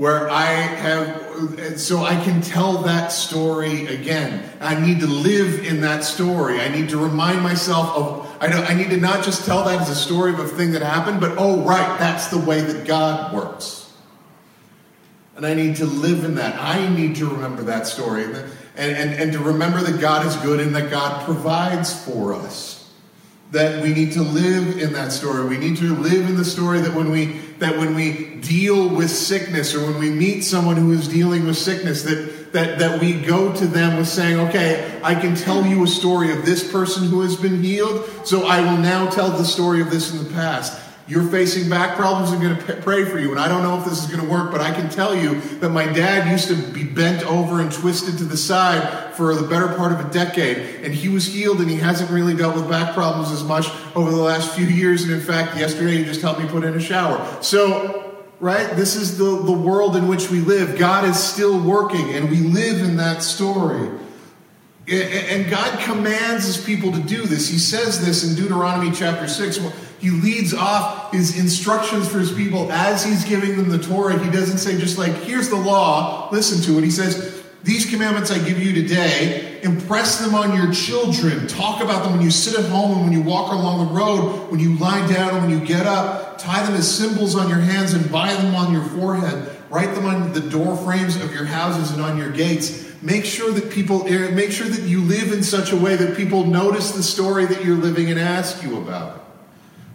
Where 0.00 0.30
I 0.30 0.46
have, 0.46 1.78
so 1.78 2.02
I 2.02 2.14
can 2.24 2.40
tell 2.40 2.78
that 2.84 3.08
story 3.12 3.84
again. 3.88 4.42
I 4.58 4.80
need 4.80 5.00
to 5.00 5.06
live 5.06 5.66
in 5.66 5.82
that 5.82 6.04
story. 6.04 6.58
I 6.58 6.68
need 6.68 6.88
to 6.88 6.96
remind 6.96 7.42
myself 7.42 7.94
of, 7.94 8.36
I, 8.40 8.46
I 8.46 8.72
need 8.72 8.88
to 8.88 8.96
not 8.96 9.22
just 9.22 9.44
tell 9.44 9.62
that 9.66 9.78
as 9.78 9.90
a 9.90 9.94
story 9.94 10.32
of 10.32 10.38
a 10.38 10.48
thing 10.48 10.72
that 10.72 10.80
happened, 10.80 11.20
but 11.20 11.34
oh, 11.36 11.66
right, 11.66 11.98
that's 11.98 12.28
the 12.28 12.38
way 12.38 12.62
that 12.62 12.86
God 12.86 13.34
works. 13.34 13.92
And 15.36 15.44
I 15.44 15.52
need 15.52 15.76
to 15.76 15.84
live 15.84 16.24
in 16.24 16.36
that. 16.36 16.58
I 16.58 16.88
need 16.88 17.16
to 17.16 17.26
remember 17.26 17.64
that 17.64 17.86
story 17.86 18.24
and, 18.24 18.36
and, 18.76 19.12
and 19.12 19.32
to 19.34 19.38
remember 19.38 19.82
that 19.82 20.00
God 20.00 20.24
is 20.24 20.34
good 20.36 20.60
and 20.60 20.74
that 20.76 20.90
God 20.90 21.26
provides 21.26 22.06
for 22.06 22.32
us. 22.32 22.79
That 23.52 23.82
we 23.82 23.92
need 23.92 24.12
to 24.12 24.22
live 24.22 24.78
in 24.78 24.92
that 24.92 25.10
story. 25.10 25.48
We 25.48 25.58
need 25.58 25.76
to 25.78 25.94
live 25.96 26.28
in 26.28 26.36
the 26.36 26.44
story 26.44 26.80
that 26.80 26.94
when 26.94 27.10
we 27.10 27.40
that 27.58 27.76
when 27.76 27.94
we 27.94 28.36
deal 28.36 28.88
with 28.88 29.10
sickness 29.10 29.74
or 29.74 29.84
when 29.84 29.98
we 29.98 30.10
meet 30.10 30.42
someone 30.42 30.76
who 30.76 30.92
is 30.92 31.08
dealing 31.08 31.46
with 31.46 31.56
sickness, 31.56 32.02
that 32.04 32.52
that, 32.52 32.78
that 32.80 33.00
we 33.00 33.14
go 33.20 33.54
to 33.54 33.66
them 33.66 33.96
with 33.96 34.08
saying, 34.08 34.40
okay, 34.48 35.00
I 35.04 35.14
can 35.14 35.36
tell 35.36 35.64
you 35.64 35.84
a 35.84 35.86
story 35.86 36.32
of 36.32 36.44
this 36.44 36.70
person 36.70 37.06
who 37.06 37.20
has 37.20 37.36
been 37.36 37.62
healed, 37.62 38.08
so 38.24 38.46
I 38.46 38.60
will 38.60 38.78
now 38.78 39.08
tell 39.08 39.30
the 39.30 39.44
story 39.44 39.80
of 39.80 39.90
this 39.90 40.12
in 40.12 40.24
the 40.24 40.30
past. 40.32 40.89
You're 41.10 41.28
facing 41.28 41.68
back 41.68 41.96
problems, 41.96 42.30
I'm 42.30 42.40
going 42.40 42.56
to 42.56 42.76
pray 42.82 43.04
for 43.04 43.18
you. 43.18 43.32
And 43.32 43.40
I 43.40 43.48
don't 43.48 43.64
know 43.64 43.76
if 43.76 43.84
this 43.84 43.98
is 43.98 44.06
going 44.06 44.24
to 44.24 44.30
work, 44.30 44.52
but 44.52 44.60
I 44.60 44.72
can 44.72 44.88
tell 44.88 45.12
you 45.12 45.40
that 45.58 45.70
my 45.70 45.84
dad 45.92 46.30
used 46.30 46.46
to 46.50 46.54
be 46.54 46.84
bent 46.84 47.26
over 47.26 47.60
and 47.60 47.72
twisted 47.72 48.16
to 48.18 48.24
the 48.24 48.36
side 48.36 49.12
for 49.16 49.34
the 49.34 49.42
better 49.42 49.74
part 49.74 49.90
of 49.90 49.98
a 49.98 50.08
decade. 50.12 50.84
And 50.84 50.94
he 50.94 51.08
was 51.08 51.26
healed, 51.26 51.60
and 51.60 51.68
he 51.68 51.78
hasn't 51.78 52.12
really 52.12 52.36
dealt 52.36 52.54
with 52.54 52.70
back 52.70 52.94
problems 52.94 53.32
as 53.32 53.42
much 53.42 53.66
over 53.96 54.08
the 54.08 54.22
last 54.22 54.54
few 54.54 54.66
years. 54.66 55.02
And 55.02 55.10
in 55.10 55.20
fact, 55.20 55.58
yesterday 55.58 55.96
he 55.96 56.04
just 56.04 56.20
helped 56.20 56.40
me 56.40 56.46
put 56.46 56.62
in 56.62 56.74
a 56.74 56.80
shower. 56.80 57.42
So, 57.42 58.14
right, 58.38 58.76
this 58.76 58.94
is 58.94 59.18
the, 59.18 59.42
the 59.42 59.50
world 59.50 59.96
in 59.96 60.06
which 60.06 60.30
we 60.30 60.38
live. 60.38 60.78
God 60.78 61.04
is 61.04 61.18
still 61.18 61.60
working, 61.60 62.14
and 62.14 62.30
we 62.30 62.36
live 62.36 62.84
in 62.84 62.98
that 62.98 63.24
story. 63.24 63.90
And 64.88 65.50
God 65.50 65.76
commands 65.80 66.46
his 66.46 66.64
people 66.64 66.92
to 66.92 67.00
do 67.00 67.22
this. 67.22 67.48
He 67.48 67.58
says 67.58 68.06
this 68.06 68.22
in 68.22 68.36
Deuteronomy 68.36 68.92
chapter 68.92 69.26
6 69.26 69.58
he 70.00 70.10
leads 70.10 70.54
off 70.54 71.12
his 71.12 71.38
instructions 71.38 72.08
for 72.08 72.18
his 72.18 72.32
people 72.32 72.72
as 72.72 73.04
he's 73.04 73.24
giving 73.24 73.56
them 73.56 73.68
the 73.68 73.78
Torah. 73.78 74.18
He 74.18 74.30
doesn't 74.30 74.58
say 74.58 74.78
just 74.78 74.96
like, 74.96 75.12
here's 75.12 75.50
the 75.50 75.56
law, 75.56 76.30
listen 76.32 76.62
to 76.64 76.78
it. 76.78 76.84
He 76.84 76.90
says, 76.90 77.42
these 77.62 77.84
commandments 77.84 78.30
I 78.30 78.38
give 78.38 78.58
you 78.58 78.72
today, 78.72 79.60
impress 79.62 80.18
them 80.18 80.34
on 80.34 80.56
your 80.56 80.72
children. 80.72 81.46
Talk 81.46 81.82
about 81.82 82.04
them 82.04 82.12
when 82.12 82.22
you 82.22 82.30
sit 82.30 82.58
at 82.58 82.64
home 82.70 82.92
and 82.92 83.02
when 83.02 83.12
you 83.12 83.20
walk 83.20 83.52
along 83.52 83.86
the 83.86 83.92
road, 83.92 84.50
when 84.50 84.58
you 84.58 84.78
lie 84.78 85.06
down 85.12 85.34
and 85.34 85.42
when 85.42 85.50
you 85.50 85.66
get 85.66 85.86
up. 85.86 86.38
Tie 86.38 86.64
them 86.64 86.74
as 86.74 86.90
symbols 86.90 87.36
on 87.36 87.50
your 87.50 87.58
hands 87.58 87.92
and 87.92 88.10
bind 88.10 88.38
them 88.38 88.54
on 88.54 88.72
your 88.72 88.84
forehead. 88.84 89.54
Write 89.68 89.94
them 89.94 90.06
on 90.06 90.32
the 90.32 90.40
door 90.40 90.74
frames 90.78 91.16
of 91.16 91.34
your 91.34 91.44
houses 91.44 91.90
and 91.90 92.00
on 92.00 92.16
your 92.16 92.30
gates. 92.30 92.90
Make 93.02 93.26
sure 93.26 93.52
that 93.52 93.70
people 93.70 94.06
er, 94.10 94.30
make 94.30 94.52
sure 94.52 94.66
that 94.66 94.88
you 94.88 95.02
live 95.02 95.32
in 95.32 95.42
such 95.42 95.72
a 95.72 95.76
way 95.76 95.96
that 95.96 96.16
people 96.16 96.46
notice 96.46 96.92
the 96.92 97.02
story 97.02 97.44
that 97.44 97.62
you're 97.62 97.76
living 97.76 98.10
and 98.10 98.18
ask 98.18 98.62
you 98.62 98.78
about 98.78 99.16
it. 99.16 99.22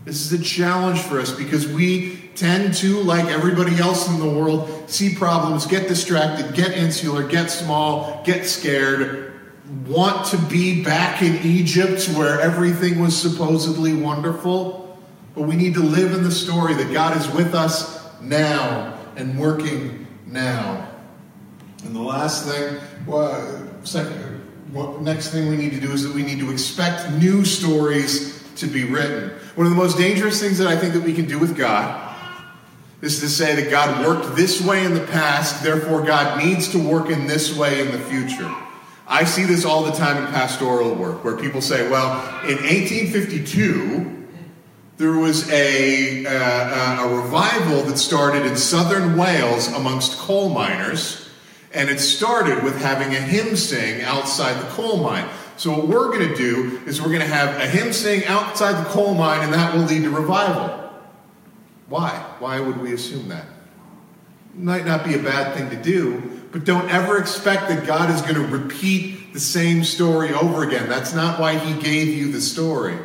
This 0.05 0.31
is 0.31 0.39
a 0.39 0.43
challenge 0.43 0.99
for 0.99 1.19
us 1.19 1.31
because 1.31 1.67
we 1.67 2.17
tend 2.35 2.75
to, 2.75 3.01
like 3.01 3.25
everybody 3.25 3.75
else 3.79 4.07
in 4.07 4.19
the 4.19 4.29
world, 4.29 4.87
see 4.87 5.15
problems, 5.15 5.65
get 5.65 5.87
distracted, 5.87 6.53
get 6.53 6.73
insular, 6.73 7.27
get 7.27 7.49
small, 7.49 8.21
get 8.23 8.45
scared, 8.45 9.33
want 9.87 10.27
to 10.27 10.37
be 10.37 10.83
back 10.83 11.23
in 11.23 11.37
Egypt 11.37 12.05
where 12.09 12.39
everything 12.39 12.99
was 12.99 13.19
supposedly 13.19 13.95
wonderful. 13.95 14.95
But 15.33 15.43
we 15.47 15.55
need 15.55 15.73
to 15.73 15.83
live 15.83 16.13
in 16.13 16.21
the 16.21 16.31
story 16.31 16.75
that 16.75 16.93
God 16.93 17.17
is 17.17 17.27
with 17.33 17.55
us 17.55 17.99
now 18.21 18.99
and 19.15 19.39
working 19.39 20.05
now. 20.27 20.87
And 21.83 21.95
the 21.95 22.01
last 22.01 22.47
thing, 22.47 22.75
uh, 22.75 22.81
well, 23.07 23.67
second, 23.83 24.43
well, 24.71 24.99
next 24.99 25.29
thing 25.29 25.49
we 25.49 25.57
need 25.57 25.71
to 25.71 25.79
do 25.79 25.91
is 25.91 26.03
that 26.03 26.13
we 26.13 26.21
need 26.21 26.39
to 26.39 26.51
expect 26.51 27.11
new 27.13 27.43
stories 27.43 28.43
to 28.57 28.67
be 28.67 28.83
written. 28.83 29.31
One 29.55 29.65
of 29.65 29.71
the 29.71 29.77
most 29.77 29.97
dangerous 29.97 30.41
things 30.41 30.57
that 30.57 30.67
I 30.67 30.75
think 30.75 30.93
that 30.93 31.03
we 31.03 31.13
can 31.13 31.25
do 31.25 31.39
with 31.39 31.57
God 31.57 32.13
is 33.01 33.21
to 33.21 33.29
say 33.29 33.55
that 33.55 33.71
God 33.71 34.05
worked 34.05 34.35
this 34.35 34.61
way 34.61 34.83
in 34.83 34.93
the 34.93 35.05
past, 35.07 35.63
therefore 35.63 36.01
God 36.01 36.43
needs 36.43 36.67
to 36.69 36.77
work 36.77 37.09
in 37.09 37.25
this 37.25 37.57
way 37.57 37.79
in 37.79 37.91
the 37.91 37.99
future. 37.99 38.53
I 39.07 39.23
see 39.23 39.45
this 39.45 39.63
all 39.63 39.83
the 39.83 39.93
time 39.93 40.17
in 40.17 40.33
pastoral 40.33 40.93
work 40.95 41.23
where 41.23 41.37
people 41.37 41.61
say, 41.61 41.89
well, 41.89 42.17
in 42.43 42.57
1852, 42.57 44.27
there 44.97 45.13
was 45.13 45.49
a, 45.51 46.25
uh, 46.25 47.07
a 47.07 47.21
revival 47.21 47.83
that 47.83 47.97
started 47.97 48.45
in 48.45 48.57
southern 48.57 49.15
Wales 49.15 49.67
amongst 49.69 50.17
coal 50.17 50.49
miners, 50.49 51.29
and 51.73 51.89
it 51.89 51.99
started 51.99 52.61
with 52.63 52.77
having 52.81 53.15
a 53.15 53.21
hymn 53.21 53.55
sing 53.55 54.01
outside 54.01 54.61
the 54.61 54.67
coal 54.69 54.97
mine. 54.97 55.29
So, 55.57 55.71
what 55.71 55.87
we're 55.87 56.07
going 56.07 56.27
to 56.29 56.35
do 56.35 56.81
is 56.85 57.01
we're 57.01 57.09
going 57.09 57.21
to 57.21 57.27
have 57.27 57.55
a 57.61 57.67
hymn 57.67 57.93
sing 57.93 58.25
outside 58.25 58.73
the 58.73 58.89
coal 58.89 59.13
mine, 59.13 59.41
and 59.41 59.53
that 59.53 59.73
will 59.73 59.83
lead 59.83 60.03
to 60.03 60.09
revival. 60.09 60.91
Why? 61.87 62.11
Why 62.39 62.59
would 62.59 62.81
we 62.81 62.93
assume 62.93 63.29
that? 63.29 63.45
It 64.53 64.59
might 64.59 64.85
not 64.85 65.03
be 65.03 65.15
a 65.15 65.19
bad 65.19 65.55
thing 65.55 65.69
to 65.69 65.81
do, 65.81 66.41
but 66.51 66.65
don't 66.65 66.89
ever 66.89 67.17
expect 67.17 67.69
that 67.69 67.85
God 67.85 68.09
is 68.09 68.21
going 68.21 68.35
to 68.35 68.57
repeat 68.57 69.33
the 69.33 69.39
same 69.39 69.83
story 69.83 70.33
over 70.33 70.63
again. 70.63 70.89
That's 70.89 71.13
not 71.13 71.39
why 71.39 71.57
He 71.57 71.81
gave 71.81 72.07
you 72.09 72.31
the 72.31 72.41
story. 72.41 72.97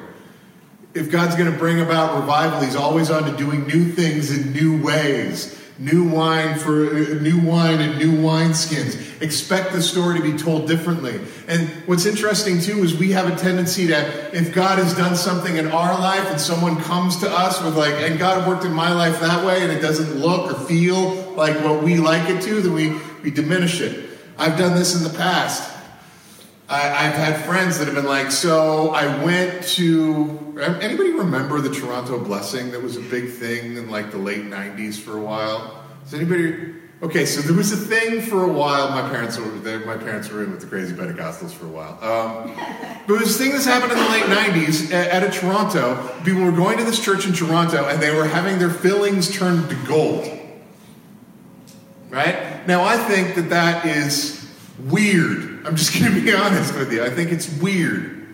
If 0.93 1.11
God's 1.11 1.37
going 1.37 1.51
to 1.53 1.59
bring 1.59 1.81
about 1.81 2.21
revival, 2.21 2.61
He's 2.61 2.77
always 2.77 3.11
on 3.11 3.31
to 3.31 3.37
doing 3.37 3.67
new 3.67 3.93
things 3.93 4.37
in 4.37 4.53
new 4.53 4.83
ways 4.83 5.57
new 5.81 6.05
wine 6.05 6.59
for 6.59 6.87
uh, 6.95 7.15
new 7.21 7.41
wine 7.41 7.81
and 7.81 7.99
new 7.99 8.13
wineskins. 8.13 9.10
Expect 9.21 9.73
the 9.73 9.83
story 9.83 10.19
to 10.19 10.23
be 10.23 10.39
told 10.39 10.67
differently. 10.67 11.21
And 11.47 11.69
what's 11.85 12.07
interesting 12.07 12.59
too 12.59 12.83
is 12.83 12.97
we 12.97 13.13
have 13.13 13.31
a 13.31 13.37
tendency 13.37 13.87
to, 13.89 14.37
if 14.37 14.55
God 14.55 14.79
has 14.79 14.97
done 14.97 15.15
something 15.15 15.57
in 15.57 15.67
our 15.73 15.99
life 16.01 16.27
and 16.31 16.41
someone 16.41 16.81
comes 16.81 17.19
to 17.19 17.31
us 17.31 17.63
with 17.63 17.77
like, 17.77 17.95
and 17.95 18.19
God 18.19 18.49
worked 18.49 18.65
in 18.65 18.73
my 18.73 18.93
life 18.95 19.21
that 19.21 19.45
way, 19.45 19.63
and 19.63 19.71
it 19.71 19.81
doesn't 19.81 20.19
look 20.19 20.51
or 20.51 20.55
feel 20.67 21.33
like 21.33 21.55
what 21.63 21.83
we 21.83 21.99
like 21.99 22.31
it 22.31 22.41
to, 22.43 22.63
then 22.63 22.73
we, 22.73 22.97
we 23.23 23.31
diminish 23.31 23.83
it. 23.83 24.09
I've 24.39 24.57
done 24.57 24.75
this 24.75 24.97
in 24.97 25.03
the 25.03 25.17
past. 25.19 25.71
I, 26.67 26.79
have 26.79 27.15
had 27.15 27.45
friends 27.45 27.79
that 27.79 27.87
have 27.87 27.97
been 27.97 28.07
like, 28.07 28.31
so 28.31 28.91
I 28.91 29.23
went 29.25 29.65
to. 29.71 30.57
Anybody 30.81 31.11
remember 31.11 31.61
the 31.61 31.75
Toronto 31.75 32.19
Blessing 32.23 32.71
that 32.71 32.81
was 32.81 32.97
a 32.97 33.01
big 33.01 33.29
thing 33.29 33.77
in 33.77 33.91
like 33.91 34.13
the 34.13 34.19
late 34.19 34.45
90s 34.45 34.95
for 34.95 35.17
a 35.17 35.21
while? 35.21 35.85
Does 36.05 36.15
anybody. 36.15 36.80
Okay, 37.03 37.25
so 37.25 37.41
there 37.41 37.57
was 37.57 37.73
a 37.73 37.77
thing 37.77 38.21
for 38.21 38.45
a 38.45 38.53
while. 38.53 38.91
My 38.91 39.09
parents 39.09 39.39
were. 39.39 39.47
My 39.47 39.97
parents 39.97 40.29
were 40.29 40.45
in 40.45 40.51
with 40.51 40.61
the 40.61 40.67
crazy 40.67 40.95
Pentecostals 40.95 41.51
for 41.51 41.65
a 41.65 41.69
while. 41.69 41.93
Um, 42.03 42.55
but 43.07 43.15
there 43.15 43.17
was 43.17 43.35
a 43.35 43.39
thing 43.39 43.53
that's 43.53 43.65
happened 43.65 43.93
in 43.93 43.99
the 43.99 44.11
late 44.11 44.25
'90s 44.25 44.93
at, 44.93 45.09
at 45.09 45.23
a 45.23 45.31
Toronto. 45.31 46.15
People 46.25 46.43
were 46.43 46.53
going 46.53 46.77
to 46.79 46.85
this 46.85 47.03
church 47.03 47.27
in 47.27 47.33
Toronto, 47.33 47.89
and 47.89 48.03
they 48.03 48.15
were 48.15 48.27
having 48.27 48.59
their 48.59 48.71
fillings 48.71 49.35
turned 49.35 49.71
to 49.71 49.77
gold. 49.87 50.29
Right 52.11 52.67
now, 52.67 52.85
I 52.85 52.97
think 52.97 53.35
that 53.37 53.49
that 53.49 53.87
is 53.87 54.37
weird 54.79 55.51
I'm 55.65 55.77
just 55.77 55.93
going 55.99 56.13
to 56.13 56.21
be 56.21 56.35
honest 56.35 56.75
with 56.75 56.93
you. 56.93 57.05
I 57.05 57.11
think 57.11 57.33
it's 57.33 57.49
weird. 57.61 58.27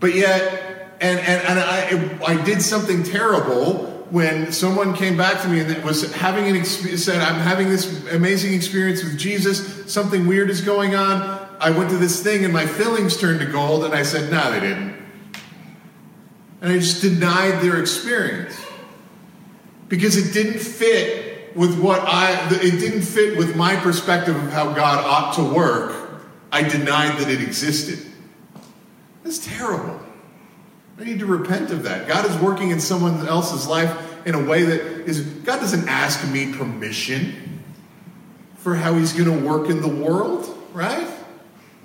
But 0.00 0.14
yet, 0.14 0.96
and, 1.00 1.18
and, 1.18 1.42
and 1.42 1.58
I, 1.58 2.32
I 2.32 2.44
did 2.44 2.62
something 2.62 3.02
terrible 3.02 3.95
when 4.10 4.52
someone 4.52 4.94
came 4.94 5.16
back 5.16 5.42
to 5.42 5.48
me 5.48 5.60
and 5.60 5.84
was 5.84 6.12
having 6.14 6.56
an 6.56 6.64
said, 6.64 7.20
I'm 7.20 7.40
having 7.40 7.68
this 7.68 8.06
amazing 8.12 8.54
experience 8.54 9.02
with 9.02 9.18
Jesus. 9.18 9.92
Something 9.92 10.26
weird 10.26 10.48
is 10.48 10.60
going 10.60 10.94
on. 10.94 11.46
I 11.58 11.70
went 11.70 11.90
to 11.90 11.96
this 11.96 12.22
thing 12.22 12.44
and 12.44 12.52
my 12.52 12.66
fillings 12.66 13.16
turned 13.16 13.40
to 13.40 13.46
gold. 13.46 13.84
And 13.84 13.94
I 13.94 14.02
said, 14.02 14.30
No, 14.30 14.50
they 14.52 14.60
didn't. 14.60 14.96
And 16.60 16.72
I 16.72 16.78
just 16.78 17.02
denied 17.02 17.62
their 17.62 17.80
experience 17.80 18.56
because 19.88 20.16
it 20.16 20.32
didn't 20.32 20.60
fit 20.60 21.56
with 21.56 21.78
what 21.80 22.00
I, 22.00 22.48
it 22.50 22.78
didn't 22.78 23.02
fit 23.02 23.36
with 23.38 23.56
my 23.56 23.76
perspective 23.76 24.36
of 24.36 24.52
how 24.52 24.72
God 24.72 25.04
ought 25.04 25.34
to 25.36 25.54
work. 25.54 26.22
I 26.52 26.62
denied 26.62 27.18
that 27.18 27.28
it 27.28 27.42
existed. 27.42 27.98
That's 29.24 29.44
terrible. 29.44 30.00
I 30.98 31.04
need 31.04 31.18
to 31.18 31.26
repent 31.26 31.70
of 31.70 31.82
that. 31.82 32.08
God 32.08 32.28
is 32.28 32.36
working 32.38 32.70
in 32.70 32.80
someone 32.80 33.26
else's 33.26 33.66
life 33.66 34.26
in 34.26 34.34
a 34.34 34.42
way 34.42 34.64
that 34.64 34.80
is, 34.80 35.20
God 35.20 35.60
doesn't 35.60 35.88
ask 35.88 36.26
me 36.30 36.52
permission 36.54 37.62
for 38.56 38.74
how 38.74 38.94
He's 38.94 39.12
going 39.12 39.40
to 39.40 39.46
work 39.46 39.68
in 39.68 39.82
the 39.82 39.88
world, 39.88 40.56
right? 40.72 41.06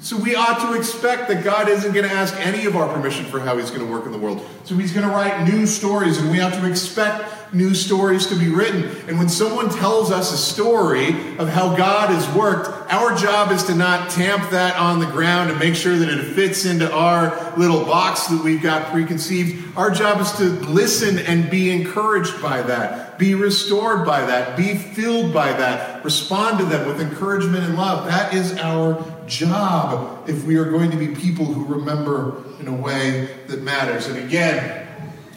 So 0.01 0.17
we 0.17 0.33
ought 0.33 0.59
to 0.67 0.73
expect 0.75 1.27
that 1.27 1.43
God 1.43 1.69
isn't 1.69 1.93
going 1.93 2.09
to 2.09 2.11
ask 2.11 2.35
any 2.37 2.65
of 2.65 2.75
our 2.75 2.91
permission 2.91 3.23
for 3.25 3.39
how 3.39 3.57
He's 3.57 3.69
going 3.69 3.85
to 3.85 3.91
work 3.91 4.07
in 4.07 4.11
the 4.11 4.17
world. 4.17 4.43
So 4.63 4.75
He's 4.75 4.91
going 4.91 5.07
to 5.07 5.13
write 5.13 5.47
new 5.47 5.67
stories, 5.67 6.17
and 6.17 6.31
we 6.31 6.41
ought 6.41 6.53
to 6.53 6.67
expect 6.67 7.53
new 7.53 7.75
stories 7.75 8.25
to 8.27 8.35
be 8.35 8.49
written. 8.49 8.85
And 9.07 9.19
when 9.19 9.29
someone 9.29 9.69
tells 9.69 10.09
us 10.09 10.33
a 10.33 10.37
story 10.37 11.09
of 11.37 11.49
how 11.49 11.75
God 11.75 12.09
has 12.09 12.27
worked, 12.35 12.69
our 12.91 13.15
job 13.15 13.51
is 13.51 13.63
to 13.65 13.75
not 13.75 14.09
tamp 14.09 14.49
that 14.49 14.75
on 14.77 14.99
the 14.99 15.05
ground 15.05 15.51
and 15.51 15.59
make 15.59 15.75
sure 15.75 15.95
that 15.95 16.09
it 16.09 16.33
fits 16.33 16.65
into 16.65 16.91
our 16.91 17.53
little 17.57 17.85
box 17.85 18.27
that 18.27 18.43
we've 18.43 18.63
got 18.63 18.91
preconceived. 18.91 19.77
Our 19.77 19.91
job 19.91 20.19
is 20.19 20.31
to 20.33 20.45
listen 20.45 21.19
and 21.19 21.49
be 21.49 21.71
encouraged 21.71 22.41
by 22.41 22.61
that, 22.63 23.19
be 23.19 23.35
restored 23.35 24.05
by 24.05 24.25
that, 24.25 24.57
be 24.57 24.75
filled 24.75 25.33
by 25.33 25.51
that, 25.53 26.03
respond 26.03 26.57
to 26.59 26.65
them 26.65 26.87
with 26.87 27.01
encouragement 27.01 27.65
and 27.65 27.75
love. 27.75 28.07
That 28.07 28.33
is 28.33 28.57
our 28.57 29.05
job 29.31 30.29
if 30.29 30.43
we 30.43 30.57
are 30.57 30.65
going 30.65 30.91
to 30.91 30.97
be 30.97 31.07
people 31.07 31.45
who 31.45 31.73
remember 31.73 32.43
in 32.59 32.67
a 32.67 32.75
way 32.75 33.29
that 33.47 33.61
matters. 33.63 34.07
And 34.07 34.17
again, 34.17 34.87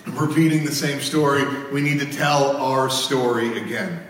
I'm 0.04 0.18
repeating 0.18 0.64
the 0.64 0.72
same 0.72 1.00
story. 1.00 1.44
We 1.72 1.80
need 1.80 2.00
to 2.00 2.12
tell 2.12 2.57
our 2.57 2.90
story 2.90 3.62
again. 3.62 4.02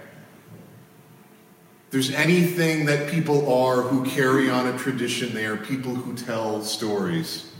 If 1.85 1.91
there's 1.91 2.11
anything 2.11 2.87
that 2.87 3.11
people 3.11 3.53
are 3.53 3.83
who 3.83 4.05
carry 4.05 4.51
on 4.51 4.67
a 4.67 4.77
tradition, 4.79 5.35
they 5.35 5.45
are 5.45 5.57
people 5.57 5.95
who 5.95 6.17
tell 6.17 6.63
stories. 6.63 7.53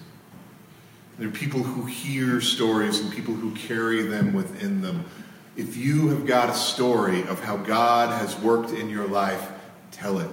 They're 1.19 1.29
people 1.29 1.63
who 1.63 1.85
hear 1.85 2.41
stories 2.41 2.99
and 2.99 3.13
people 3.13 3.35
who 3.35 3.55
carry 3.55 4.03
them 4.03 4.33
within 4.33 4.81
them. 4.81 5.05
If 5.57 5.77
you 5.77 6.09
have 6.09 6.27
got 6.27 6.49
a 6.49 6.55
story 6.55 7.21
of 7.23 7.45
how 7.45 7.59
God 7.59 8.19
has 8.19 8.37
worked 8.41 8.73
in 8.73 8.89
your 8.89 9.07
life, 9.07 9.53
tell 9.93 10.19
it. 10.19 10.31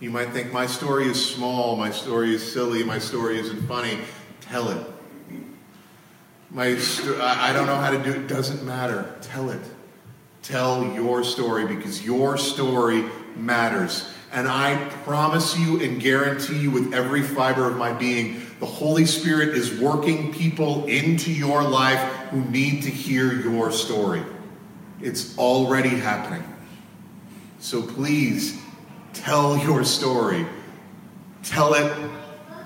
You 0.00 0.10
might 0.10 0.30
think, 0.30 0.50
my 0.50 0.66
story 0.66 1.06
is 1.06 1.22
small, 1.22 1.76
my 1.76 1.90
story 1.90 2.34
is 2.34 2.52
silly, 2.52 2.82
my 2.82 2.98
story 2.98 3.38
isn't 3.38 3.66
funny. 3.68 3.98
Tell 4.40 4.70
it. 4.70 4.86
My 6.50 6.76
I 7.20 7.52
don't 7.52 7.66
know 7.66 7.76
how 7.76 7.90
to 7.90 8.02
do 8.02 8.12
it. 8.12 8.26
Doesn't 8.26 8.64
matter. 8.64 9.14
Tell 9.20 9.50
it. 9.50 9.60
Tell 10.42 10.90
your 10.94 11.22
story 11.22 11.66
because 11.66 12.02
your 12.02 12.38
story 12.38 13.04
matters. 13.36 14.10
And 14.32 14.48
I 14.48 14.88
promise 15.04 15.58
you 15.58 15.82
and 15.82 16.00
guarantee 16.00 16.58
you 16.58 16.70
with 16.70 16.94
every 16.94 17.22
fiber 17.22 17.66
of 17.66 17.76
my 17.76 17.92
being, 17.92 18.40
the 18.58 18.66
Holy 18.66 19.04
Spirit 19.04 19.50
is 19.50 19.78
working 19.78 20.32
people 20.32 20.86
into 20.86 21.30
your 21.30 21.62
life 21.62 22.00
who 22.30 22.42
need 22.46 22.82
to 22.84 22.90
hear 22.90 23.34
your 23.34 23.70
story. 23.70 24.22
It's 25.00 25.36
already 25.36 25.90
happening. 25.90 26.44
So 27.58 27.82
please 27.82 28.60
Tell 29.12 29.58
your 29.58 29.84
story. 29.84 30.46
Tell 31.42 31.74
it 31.74 32.10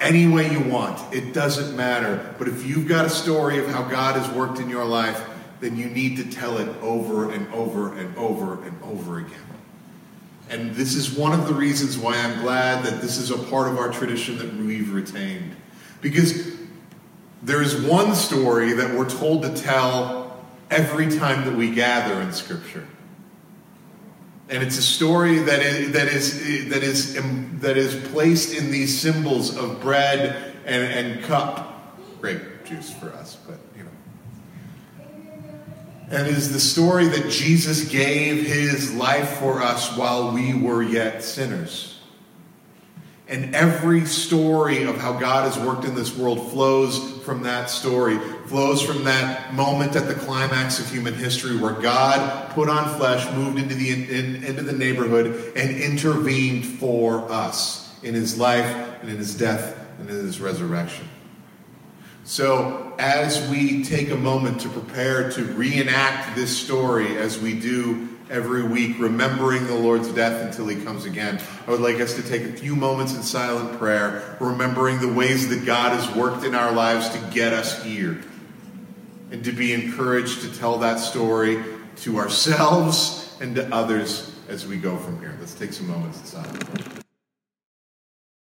any 0.00 0.28
way 0.28 0.50
you 0.50 0.60
want. 0.60 1.14
It 1.14 1.32
doesn't 1.32 1.76
matter. 1.76 2.34
But 2.38 2.48
if 2.48 2.66
you've 2.66 2.86
got 2.86 3.04
a 3.04 3.10
story 3.10 3.58
of 3.58 3.66
how 3.68 3.82
God 3.82 4.16
has 4.16 4.28
worked 4.36 4.58
in 4.58 4.68
your 4.68 4.84
life, 4.84 5.22
then 5.60 5.76
you 5.76 5.86
need 5.86 6.16
to 6.18 6.30
tell 6.30 6.58
it 6.58 6.68
over 6.82 7.30
and 7.30 7.52
over 7.54 7.96
and 7.96 8.16
over 8.16 8.62
and 8.64 8.82
over 8.82 9.18
again. 9.18 9.40
And 10.50 10.74
this 10.74 10.94
is 10.94 11.10
one 11.10 11.32
of 11.32 11.46
the 11.46 11.54
reasons 11.54 11.96
why 11.96 12.16
I'm 12.16 12.42
glad 12.42 12.84
that 12.84 13.00
this 13.00 13.16
is 13.16 13.30
a 13.30 13.38
part 13.38 13.68
of 13.68 13.78
our 13.78 13.90
tradition 13.90 14.36
that 14.38 14.54
we've 14.54 14.92
retained. 14.92 15.56
Because 16.02 16.54
there 17.42 17.62
is 17.62 17.80
one 17.80 18.14
story 18.14 18.74
that 18.74 18.94
we're 18.94 19.08
told 19.08 19.42
to 19.42 19.54
tell 19.54 20.44
every 20.70 21.10
time 21.16 21.44
that 21.46 21.56
we 21.56 21.70
gather 21.70 22.20
in 22.20 22.32
Scripture. 22.32 22.86
And 24.48 24.62
it's 24.62 24.78
a 24.78 24.82
story 24.82 25.38
that 25.38 25.62
is, 25.62 25.92
that 25.92 26.08
is, 26.08 26.68
that 26.68 26.82
is, 26.82 27.14
that 27.60 27.76
is 27.76 28.08
placed 28.10 28.54
in 28.54 28.70
these 28.70 29.00
symbols 29.00 29.56
of 29.56 29.80
bread 29.80 30.54
and, 30.66 30.82
and 30.82 31.24
cup. 31.24 31.98
Grape 32.20 32.64
juice 32.64 32.92
for 32.92 33.10
us, 33.10 33.36
but 33.46 33.58
you 33.76 33.84
know. 33.84 33.90
And 36.10 36.26
is 36.26 36.52
the 36.52 36.60
story 36.60 37.06
that 37.06 37.30
Jesus 37.30 37.88
gave 37.88 38.46
his 38.46 38.94
life 38.94 39.38
for 39.38 39.62
us 39.62 39.96
while 39.96 40.32
we 40.32 40.54
were 40.54 40.82
yet 40.82 41.22
sinners. 41.22 41.93
And 43.34 43.52
every 43.52 44.04
story 44.06 44.84
of 44.84 44.96
how 44.96 45.14
God 45.14 45.52
has 45.52 45.58
worked 45.66 45.84
in 45.84 45.96
this 45.96 46.16
world 46.16 46.52
flows 46.52 47.20
from 47.24 47.42
that 47.42 47.68
story, 47.68 48.16
flows 48.46 48.80
from 48.80 49.02
that 49.04 49.52
moment 49.54 49.96
at 49.96 50.06
the 50.06 50.14
climax 50.14 50.78
of 50.78 50.88
human 50.88 51.14
history 51.14 51.56
where 51.56 51.72
God 51.72 52.50
put 52.50 52.68
on 52.68 52.96
flesh, 52.96 53.28
moved 53.34 53.58
into 53.58 53.74
the, 53.74 53.90
in, 53.90 54.44
into 54.44 54.62
the 54.62 54.72
neighborhood, 54.72 55.52
and 55.56 55.76
intervened 55.76 56.64
for 56.64 57.28
us 57.28 57.92
in 58.04 58.14
his 58.14 58.38
life 58.38 58.66
and 59.00 59.10
in 59.10 59.16
his 59.16 59.36
death 59.36 59.84
and 59.98 60.08
in 60.08 60.14
his 60.14 60.40
resurrection. 60.40 61.08
So, 62.22 62.94
as 63.00 63.50
we 63.50 63.82
take 63.82 64.10
a 64.10 64.16
moment 64.16 64.60
to 64.60 64.68
prepare 64.68 65.32
to 65.32 65.44
reenact 65.44 66.36
this 66.36 66.56
story 66.56 67.18
as 67.18 67.40
we 67.40 67.58
do 67.58 68.13
every 68.30 68.62
week, 68.62 68.96
remembering 68.98 69.66
the 69.66 69.74
Lord's 69.74 70.12
death 70.12 70.42
until 70.42 70.66
he 70.66 70.82
comes 70.82 71.04
again. 71.04 71.40
I 71.66 71.70
would 71.70 71.80
like 71.80 72.00
us 72.00 72.14
to 72.14 72.22
take 72.22 72.42
a 72.42 72.52
few 72.52 72.74
moments 72.74 73.14
in 73.14 73.22
silent 73.22 73.78
prayer, 73.78 74.36
remembering 74.40 75.00
the 75.00 75.12
ways 75.12 75.48
that 75.48 75.66
God 75.66 75.92
has 75.92 76.14
worked 76.16 76.44
in 76.44 76.54
our 76.54 76.72
lives 76.72 77.08
to 77.10 77.18
get 77.32 77.52
us 77.52 77.82
here, 77.84 78.20
and 79.30 79.44
to 79.44 79.52
be 79.52 79.72
encouraged 79.72 80.42
to 80.42 80.58
tell 80.58 80.78
that 80.78 80.98
story 80.98 81.62
to 81.96 82.18
ourselves 82.18 83.36
and 83.40 83.54
to 83.56 83.74
others 83.74 84.34
as 84.48 84.66
we 84.66 84.76
go 84.76 84.96
from 84.96 85.18
here. 85.20 85.36
Let's 85.38 85.54
take 85.54 85.72
some 85.72 85.88
moments 85.88 86.20
in 86.20 86.26
silence. 86.26 87.03